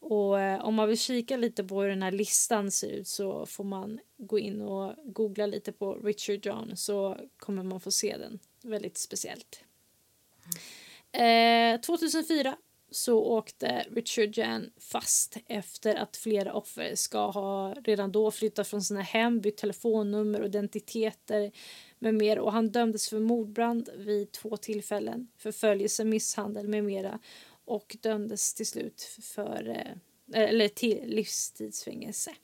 [0.00, 3.46] Och eh, om man vill kika lite på hur den här listan ser ut så
[3.46, 8.16] får man gå in och googla lite på Richard John så kommer man få se
[8.16, 8.38] den.
[8.62, 9.65] Väldigt speciellt.
[11.16, 12.56] Eh, 2004
[12.90, 18.82] så åkte Richard Jan fast efter att flera offer ska ha redan då flyttat från
[18.82, 21.52] sina hem, bytt telefonnummer och identiteter
[21.98, 22.38] med mer.
[22.38, 27.18] Och han dömdes för mordbrand vid två tillfällen, förföljelse, misshandel med mera.
[27.64, 32.34] Och dömdes till slut för, eh, eller till livstidsfängelse.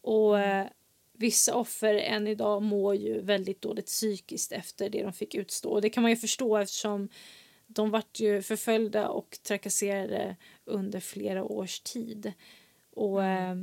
[0.00, 0.66] Och eh,
[1.12, 5.70] vissa offer än idag mår ju väldigt dåligt psykiskt efter det de fick utstå.
[5.70, 7.08] Och det kan man ju förstå eftersom
[7.66, 12.32] de vart ju förföljda och trakasserade under flera års tid.
[12.90, 13.56] Och eh,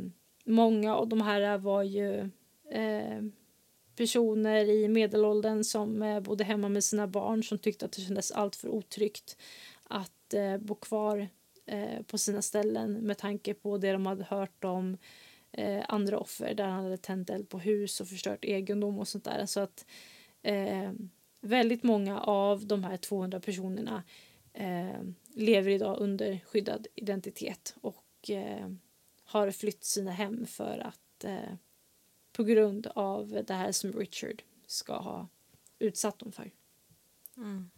[0.45, 2.29] många av de här var ju
[2.71, 3.21] eh,
[3.95, 8.31] personer i medelåldern som eh, bodde hemma med sina barn som tyckte att det kändes
[8.31, 9.37] alltför otryggt
[9.83, 11.27] att eh, bo kvar
[11.65, 14.97] eh, på sina ställen med tanke på det de hade hört om
[15.51, 19.23] eh, andra offer där han hade tänt eld på hus och förstört egendom och sånt
[19.23, 19.45] där.
[19.45, 19.85] Så att
[20.41, 20.91] eh,
[21.43, 24.03] väldigt många av de här 200 personerna
[24.53, 25.01] eh,
[25.33, 28.69] lever idag under skyddad identitet och eh,
[29.23, 31.55] har flytt sina hem för att eh,
[32.31, 35.27] på grund av det här som Richard ska ha
[35.79, 36.51] utsatt dem för.
[37.37, 37.71] Mm.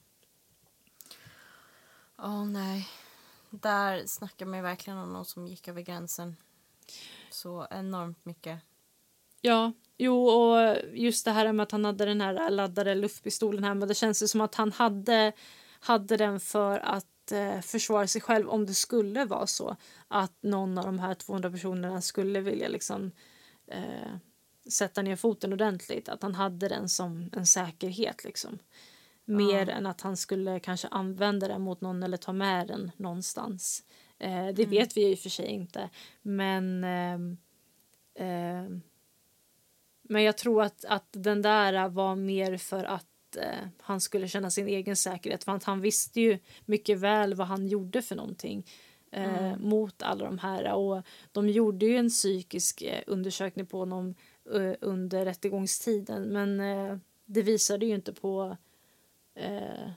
[2.18, 2.88] Oh, nej.
[3.50, 6.36] Där snackar man verkligen om någon som gick över gränsen.
[7.32, 8.60] Så enormt mycket.
[9.42, 13.86] Ja, jo och just det här med att han hade den här laddade luftpistolen hemma.
[13.86, 15.32] Det känns som att han hade,
[15.80, 19.76] hade den för att eh, försvara sig själv om det skulle vara så
[20.08, 23.12] att någon av de här 200 personerna skulle vilja liksom
[23.68, 24.16] eh,
[24.70, 26.10] sätta ner foten ordentligt.
[26.10, 28.60] Att han hade den som en säkerhet liksom.
[29.26, 29.78] Mer mm.
[29.78, 33.84] än att han skulle kanske använda den mot någon eller ta med den någonstans.
[34.20, 34.70] Eh, det mm.
[34.70, 35.90] vet vi i och för sig inte.
[36.22, 37.20] Men eh,
[38.28, 38.70] eh,
[40.10, 44.50] men jag tror att, att den där var mer för att eh, han skulle känna
[44.50, 45.44] sin egen säkerhet.
[45.44, 48.66] För att han visste ju mycket väl vad han gjorde för någonting
[49.12, 49.70] eh, mm.
[49.70, 50.74] mot alla de här.
[50.74, 51.02] Och
[51.32, 54.16] de gjorde ju en psykisk eh, undersökning på honom
[54.54, 56.24] eh, under rättegångstiden.
[56.24, 58.58] Men eh, det visade ju inte på
[59.36, 59.90] eh,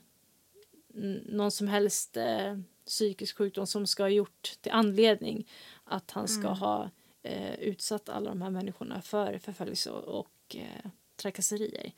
[1.24, 5.48] någon som helst eh, psykisk sjukdom som ska ha gjort till anledning
[5.84, 6.58] att han ska mm.
[6.58, 6.90] ha
[7.22, 11.92] eh, utsatt alla de här människorna för förföljelse och, och eh, trakasserier.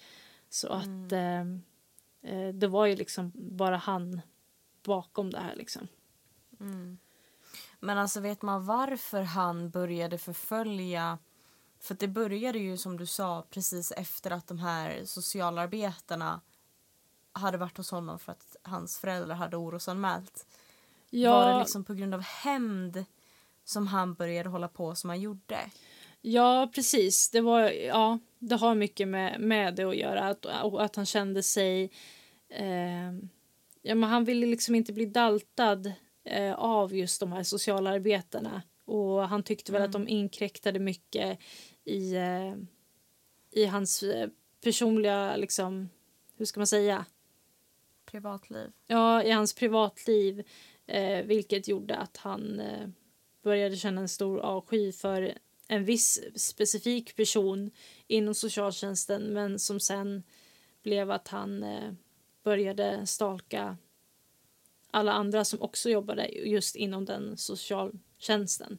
[0.49, 1.07] Så mm.
[1.07, 1.41] att eh,
[2.33, 4.21] eh, det var ju liksom bara han
[4.83, 5.89] bakom det här liksom.
[6.61, 6.99] Mm.
[7.81, 11.19] Men alltså vet man varför han började förfölja
[11.81, 16.41] för det började ju som du sa precis efter att de här socialarbetarna
[17.33, 20.47] hade varit hos honom för att hans föräldrar hade orosanmält.
[21.11, 21.33] Ja.
[21.33, 23.05] Var det liksom på grund av hämnd
[23.71, 25.59] som han började hålla på som han gjorde?
[26.21, 27.31] Ja, precis.
[27.31, 30.29] Det, var, ja, det har mycket med, med det att göra.
[30.29, 31.91] Att, att han kände sig...
[32.49, 33.13] Eh,
[33.83, 35.93] ja, men han ville liksom inte bli daltad
[36.25, 38.63] eh, av just de här socialarbetarna.
[38.85, 39.89] Och han tyckte väl mm.
[39.89, 41.39] att de inkräktade mycket
[41.85, 42.55] i, eh,
[43.51, 44.29] i hans eh,
[44.65, 45.89] personliga, liksom,
[46.37, 47.05] hur ska man säga?
[48.07, 48.73] Privatliv.
[48.87, 50.45] Ja, i hans privatliv.
[50.87, 52.89] Eh, vilket gjorde att han eh,
[53.43, 55.35] började känna en stor avsky för
[55.69, 57.71] en viss specifik person
[58.07, 60.23] inom socialtjänsten men som sen
[60.83, 61.93] blev att han eh,
[62.43, 63.77] började stalka
[64.91, 68.79] alla andra som också jobbade just inom den socialtjänsten.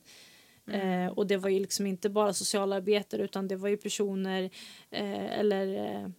[0.67, 1.07] Mm.
[1.07, 4.43] Eh, och det var ju liksom inte bara socialarbetare utan det var ju personer
[4.89, 6.13] eh, eller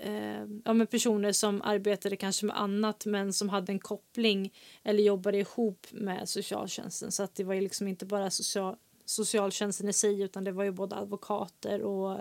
[0.00, 5.02] eh, ja, men personer som arbetade kanske med annat men som hade en koppling eller
[5.02, 7.12] jobbade ihop med socialtjänsten.
[7.12, 10.64] Så att det var ju liksom inte bara social, socialtjänsten i sig utan det var
[10.64, 12.20] ju både advokater och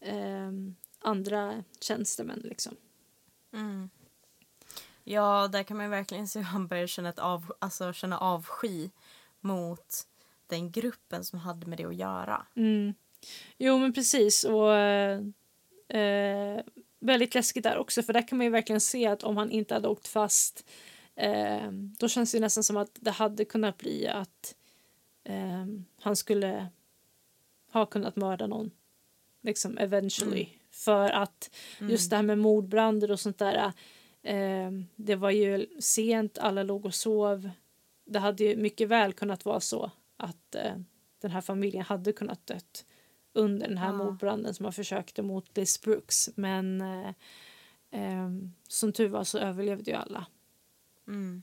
[0.00, 0.50] eh,
[0.98, 2.40] andra tjänstemän.
[2.44, 2.76] Liksom.
[3.52, 3.90] Mm.
[5.04, 8.90] Ja, där kan man verkligen se hur han börjar känna, ett av, alltså, känna avsky
[9.40, 10.06] mot
[10.46, 12.46] den gruppen som hade med det att göra.
[12.56, 12.94] Mm.
[13.58, 14.44] Jo, men precis.
[14.44, 15.20] Och eh,
[17.00, 19.74] väldigt läskigt där också, för där kan man ju verkligen se att om han inte
[19.74, 20.70] hade åkt fast
[21.16, 24.54] eh, då känns det nästan som att det hade kunnat bli att
[25.24, 25.66] eh,
[26.00, 26.66] han skulle
[27.72, 28.70] ha kunnat mörda någon
[29.42, 30.48] liksom eventually.
[30.70, 33.72] För att just det här med mordbränder och sånt där
[34.22, 37.50] eh, det var ju sent, alla låg och sov.
[38.04, 40.74] Det hade ju mycket väl kunnat vara så att eh,
[41.20, 42.84] den här familjen hade kunnat dött
[43.32, 43.92] under den här Ja.
[43.96, 46.30] mordbranden som man försökte mot Liz Brooks.
[46.36, 47.14] Men eh,
[47.90, 48.30] eh,
[48.68, 50.26] som tur var så överlevde ju alla.
[51.08, 51.42] Mm.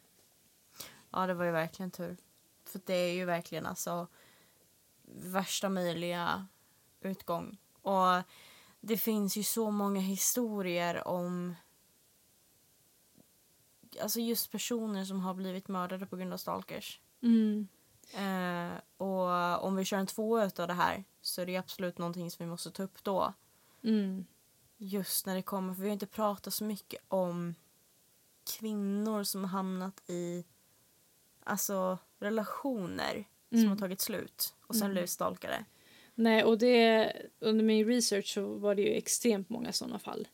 [1.11, 2.17] Ja, det var ju verkligen tur.
[2.63, 4.07] För det är ju verkligen alltså
[5.23, 6.47] värsta möjliga
[7.01, 7.57] utgång.
[7.81, 8.23] Och
[8.79, 11.55] det finns ju så många historier om
[14.01, 17.01] alltså just personer som har blivit mördade på grund av stalkers.
[17.21, 17.67] Mm.
[18.14, 22.32] Eh, och om vi kör en tvåa utav det här så är det absolut någonting
[22.32, 23.34] som vi måste ta upp då.
[23.84, 24.26] Mm.
[24.78, 27.55] Just när det kommer, för vi har inte pratat så mycket om
[28.60, 30.45] kvinnor som har hamnat i
[31.43, 33.70] alltså relationer som Mm.
[33.70, 34.91] har tagit slut och sen Mm.
[34.93, 35.66] blivit stalkade.
[36.16, 40.28] Nej, och det, under min research så var det ju extremt många sådana fall.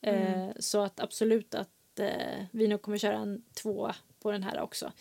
[0.00, 4.60] Eh, så att absolut att eh, vi nog kommer köra en tvåa på den här
[4.60, 4.92] också.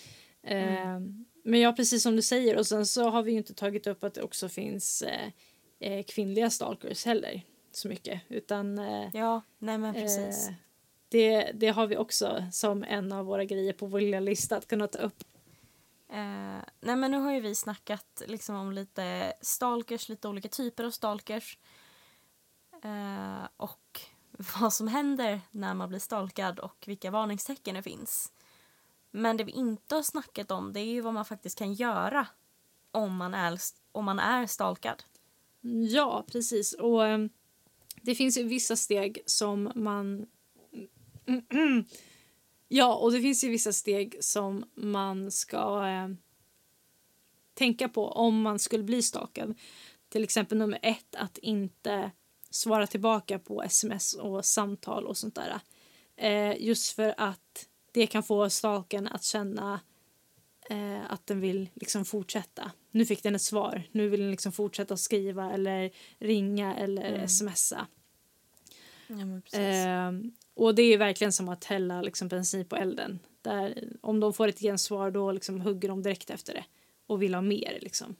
[0.41, 0.99] Eh,
[1.43, 2.57] Men ja, precis som du säger.
[2.57, 5.29] Och sen så har vi ju inte tagit upp att det också finns eh,
[5.79, 8.21] eh, kvinnliga stalkers heller så mycket.
[8.27, 10.47] Utan eh, Ja, nej men precis.
[10.47, 10.53] eh,
[11.09, 14.67] det, det har vi också som en av våra grejer på vår lilla lista att
[14.67, 15.23] kunna ta upp.
[16.09, 20.83] Eh, nej men nu har ju vi snackat liksom om lite stalkers, lite olika typer
[20.83, 21.57] av stalkers.
[22.83, 24.01] Eh, och
[24.61, 28.31] vad som händer när man blir stalkad och vilka varningstecken det finns.
[29.11, 32.27] Men det vi inte har snackat om det är ju vad man faktiskt kan göra
[32.91, 33.59] om man är,
[33.91, 35.03] om man är stalkad.
[35.89, 36.73] Ja, precis.
[36.73, 37.29] Och ehm,
[38.01, 40.27] det finns ju vissa steg som man...
[42.67, 46.09] ja, och det finns ju vissa steg som man ska eh,
[47.53, 49.55] tänka på om man skulle bli stalkad.
[50.09, 52.11] Till exempel nummer ett, att inte
[52.49, 55.59] svara tillbaka på sms och samtal och sånt där.
[56.15, 57.68] Eh, just för att
[57.99, 59.79] det kan få stalken att känna
[60.69, 62.71] eh, att den vill liksom fortsätta.
[62.91, 63.83] Nu fick den ett svar.
[63.91, 67.87] Nu vill den liksom fortsätta skriva eller ringa eller smsa.
[69.07, 70.11] Ja, Eh,
[70.53, 73.19] och det är verkligen som att hälla liksom bensin på elden.
[73.41, 76.65] Där, om de får ett gensvar då liksom hugger de direkt efter det
[77.07, 77.79] och vill ha mer.
[77.81, 78.15] Liksom.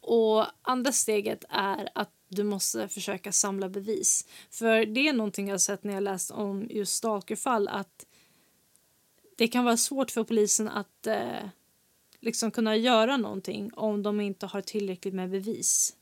[0.00, 4.28] Och andra steget är att du måste försöka samla bevis.
[4.50, 8.06] För det är någonting jag har sett när jag läst om just stalkerfall att
[9.36, 11.48] det kan vara svårt för polisen att eh,
[12.20, 15.96] liksom kunna göra någonting om de inte har tillräckligt med bevis.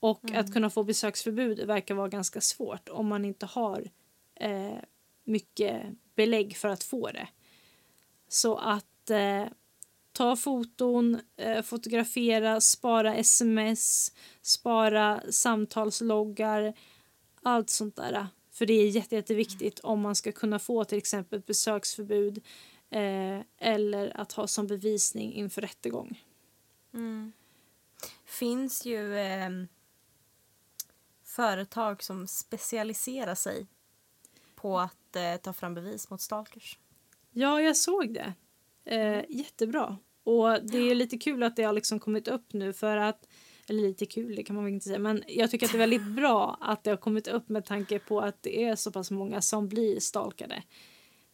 [0.00, 3.90] Och att kunna få besöksförbud verkar vara ganska svårt om man inte har
[4.34, 4.78] eh,
[5.24, 5.82] mycket
[6.14, 7.28] belägg för att få det.
[8.28, 9.44] Så att eh,
[10.12, 16.74] ta foton, eh, fotografera, spara sms, spara samtalsloggar,
[17.42, 18.26] allt sånt där.
[18.62, 22.44] För det är jätte, jätteviktigt om man ska kunna få till exempel ett besöksförbud
[22.90, 26.24] eh, eller att ha som bevisning inför rättegång.
[28.24, 29.50] finns ju eh,
[31.24, 33.66] företag som specialiserar sig
[34.54, 36.78] på att eh, ta fram bevis mot stalkers.
[37.30, 38.34] Ja, jag såg det.
[38.84, 39.98] Eh, jättebra.
[40.24, 43.28] Och det är lite kul att det har liksom kommit upp nu för att
[43.68, 45.86] eller lite kul, det kan man väl inte säga, men jag tycker att det är
[45.88, 49.10] väldigt bra att det har kommit upp med tanke på att det är så pass
[49.10, 50.62] många som blir stalkade.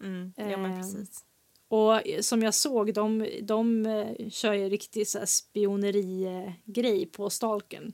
[0.03, 1.24] Mm, ja, men Ehm, precis.
[1.68, 7.93] Och som jag såg, de, de eh, kör ju riktig så här spioneri-grej på stalken.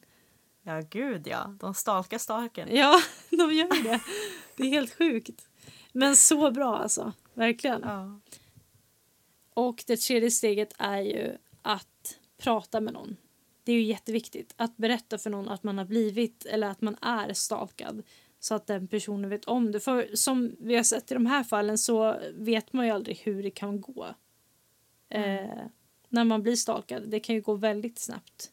[0.63, 1.57] Ja, gud ja.
[1.61, 2.77] De stalkar stalken.
[2.77, 4.01] Ja, de gör det.
[4.57, 5.49] Det är helt sjukt.
[5.93, 7.81] Men så bra alltså, verkligen.
[7.83, 8.21] Ja.
[9.55, 13.17] Och det tredje steget är ju att prata med någon.
[13.65, 16.97] Det är ju jätteviktigt att berätta för någon att man har blivit eller att man
[17.01, 18.03] är stalkad
[18.41, 19.81] så att den personen vet om det.
[19.81, 23.43] För som vi har sett i de här fallen så vet man ju aldrig hur
[23.43, 24.07] det kan gå.
[25.09, 25.67] Eh,
[26.09, 27.09] när man blir stalkad.
[27.09, 28.53] Det kan ju gå väldigt snabbt.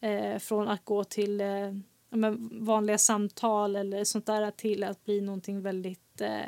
[0.00, 1.72] Eh, från att gå till eh,
[2.50, 6.46] vanliga samtal eller sånt där till att bli någonting väldigt eh,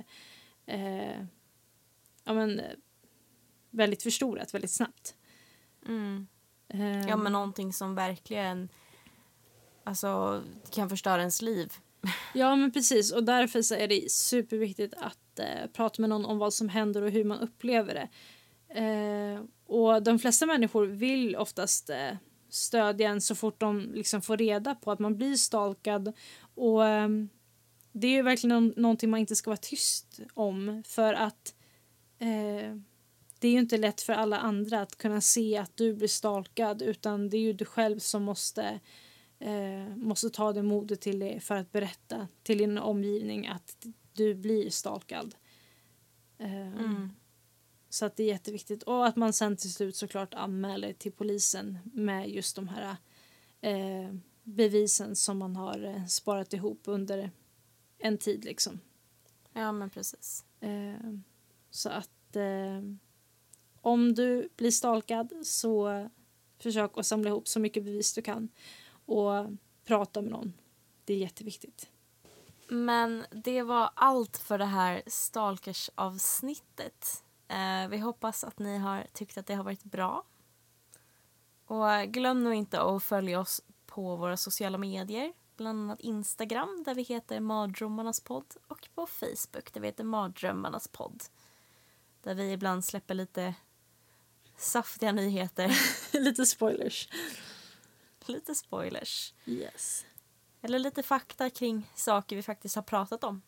[0.67, 1.25] eh,
[2.25, 2.61] ja, men,
[3.71, 5.15] väldigt förstorat väldigt snabbt.
[5.87, 6.27] Mm.
[6.73, 8.69] Eh, ja, men någonting som verkligen
[9.85, 11.73] alltså, kan förstöra ens liv.
[12.35, 13.13] Ja, men precis.
[13.13, 17.03] Och därför så är det superviktigt att eh, prata med någon om vad som händer
[17.03, 18.09] och hur man upplever det.
[18.81, 22.17] Eh, och de flesta människor vill oftast eh,
[22.49, 26.13] stödja en så fort de liksom får reda på att man blir stalkad.
[26.55, 27.09] Och eh,
[27.93, 31.55] det är ju verkligen någonting man inte ska vara tyst om för att
[32.19, 32.77] eh,
[33.43, 36.83] det är ju inte lätt för alla andra att kunna se att du blir stalkad
[36.83, 38.81] utan det är ju du själv som måste,
[39.39, 44.35] eh, måste ta det modet till det för att berätta till din omgivning att du
[44.35, 45.35] blir stalkad.
[46.39, 47.11] Eh, mm.
[47.89, 48.83] Så att det är jätteviktigt.
[48.83, 52.97] Och att man sen till slut såklart anmäler till polisen med just de här
[53.61, 57.31] eh, bevisen som man har eh, sparat ihop under
[57.99, 58.81] en tid liksom.
[59.53, 60.45] Ja men precis.
[60.61, 61.15] Eh,
[61.71, 62.83] så att eh,
[63.83, 66.09] om du blir stalkad så
[66.59, 68.49] försök att samla ihop så mycket bevis du kan
[69.07, 69.47] och
[69.85, 70.53] prata med någon.
[71.05, 71.89] Det är jätteviktigt.
[72.69, 77.25] Men det var allt för det här stalkers-avsnittet.
[77.49, 80.25] Eh, vi hoppas att ni har tyckt att det har varit bra.
[81.67, 85.33] Och glöm nu inte att följa oss på våra sociala medier.
[85.57, 90.89] Bland annat Instagram där vi heter Mardrömmarnas podd och på Facebook där vi heter Mardrömmarnas
[90.89, 91.23] podd.
[92.23, 93.55] Där vi ibland släpper lite
[94.63, 95.79] saftiga nyheter.
[96.21, 97.09] lite spoilers.
[98.27, 99.35] lite spoilers.
[99.45, 100.05] Yes.
[100.63, 103.43] Eller lite fakta kring saker vi faktiskt har pratat om.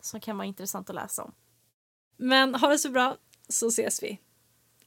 [0.00, 1.34] Som kan vara intressant att läsa om.
[2.16, 3.16] Men ha det så bra
[3.48, 4.20] så ses vi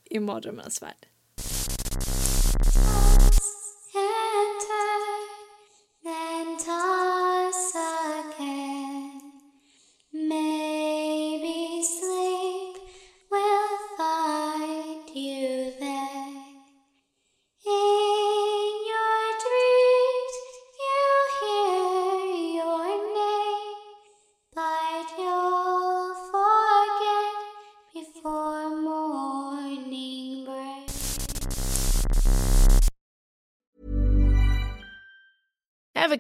[0.06, 1.08] i mardrömmarnas värld.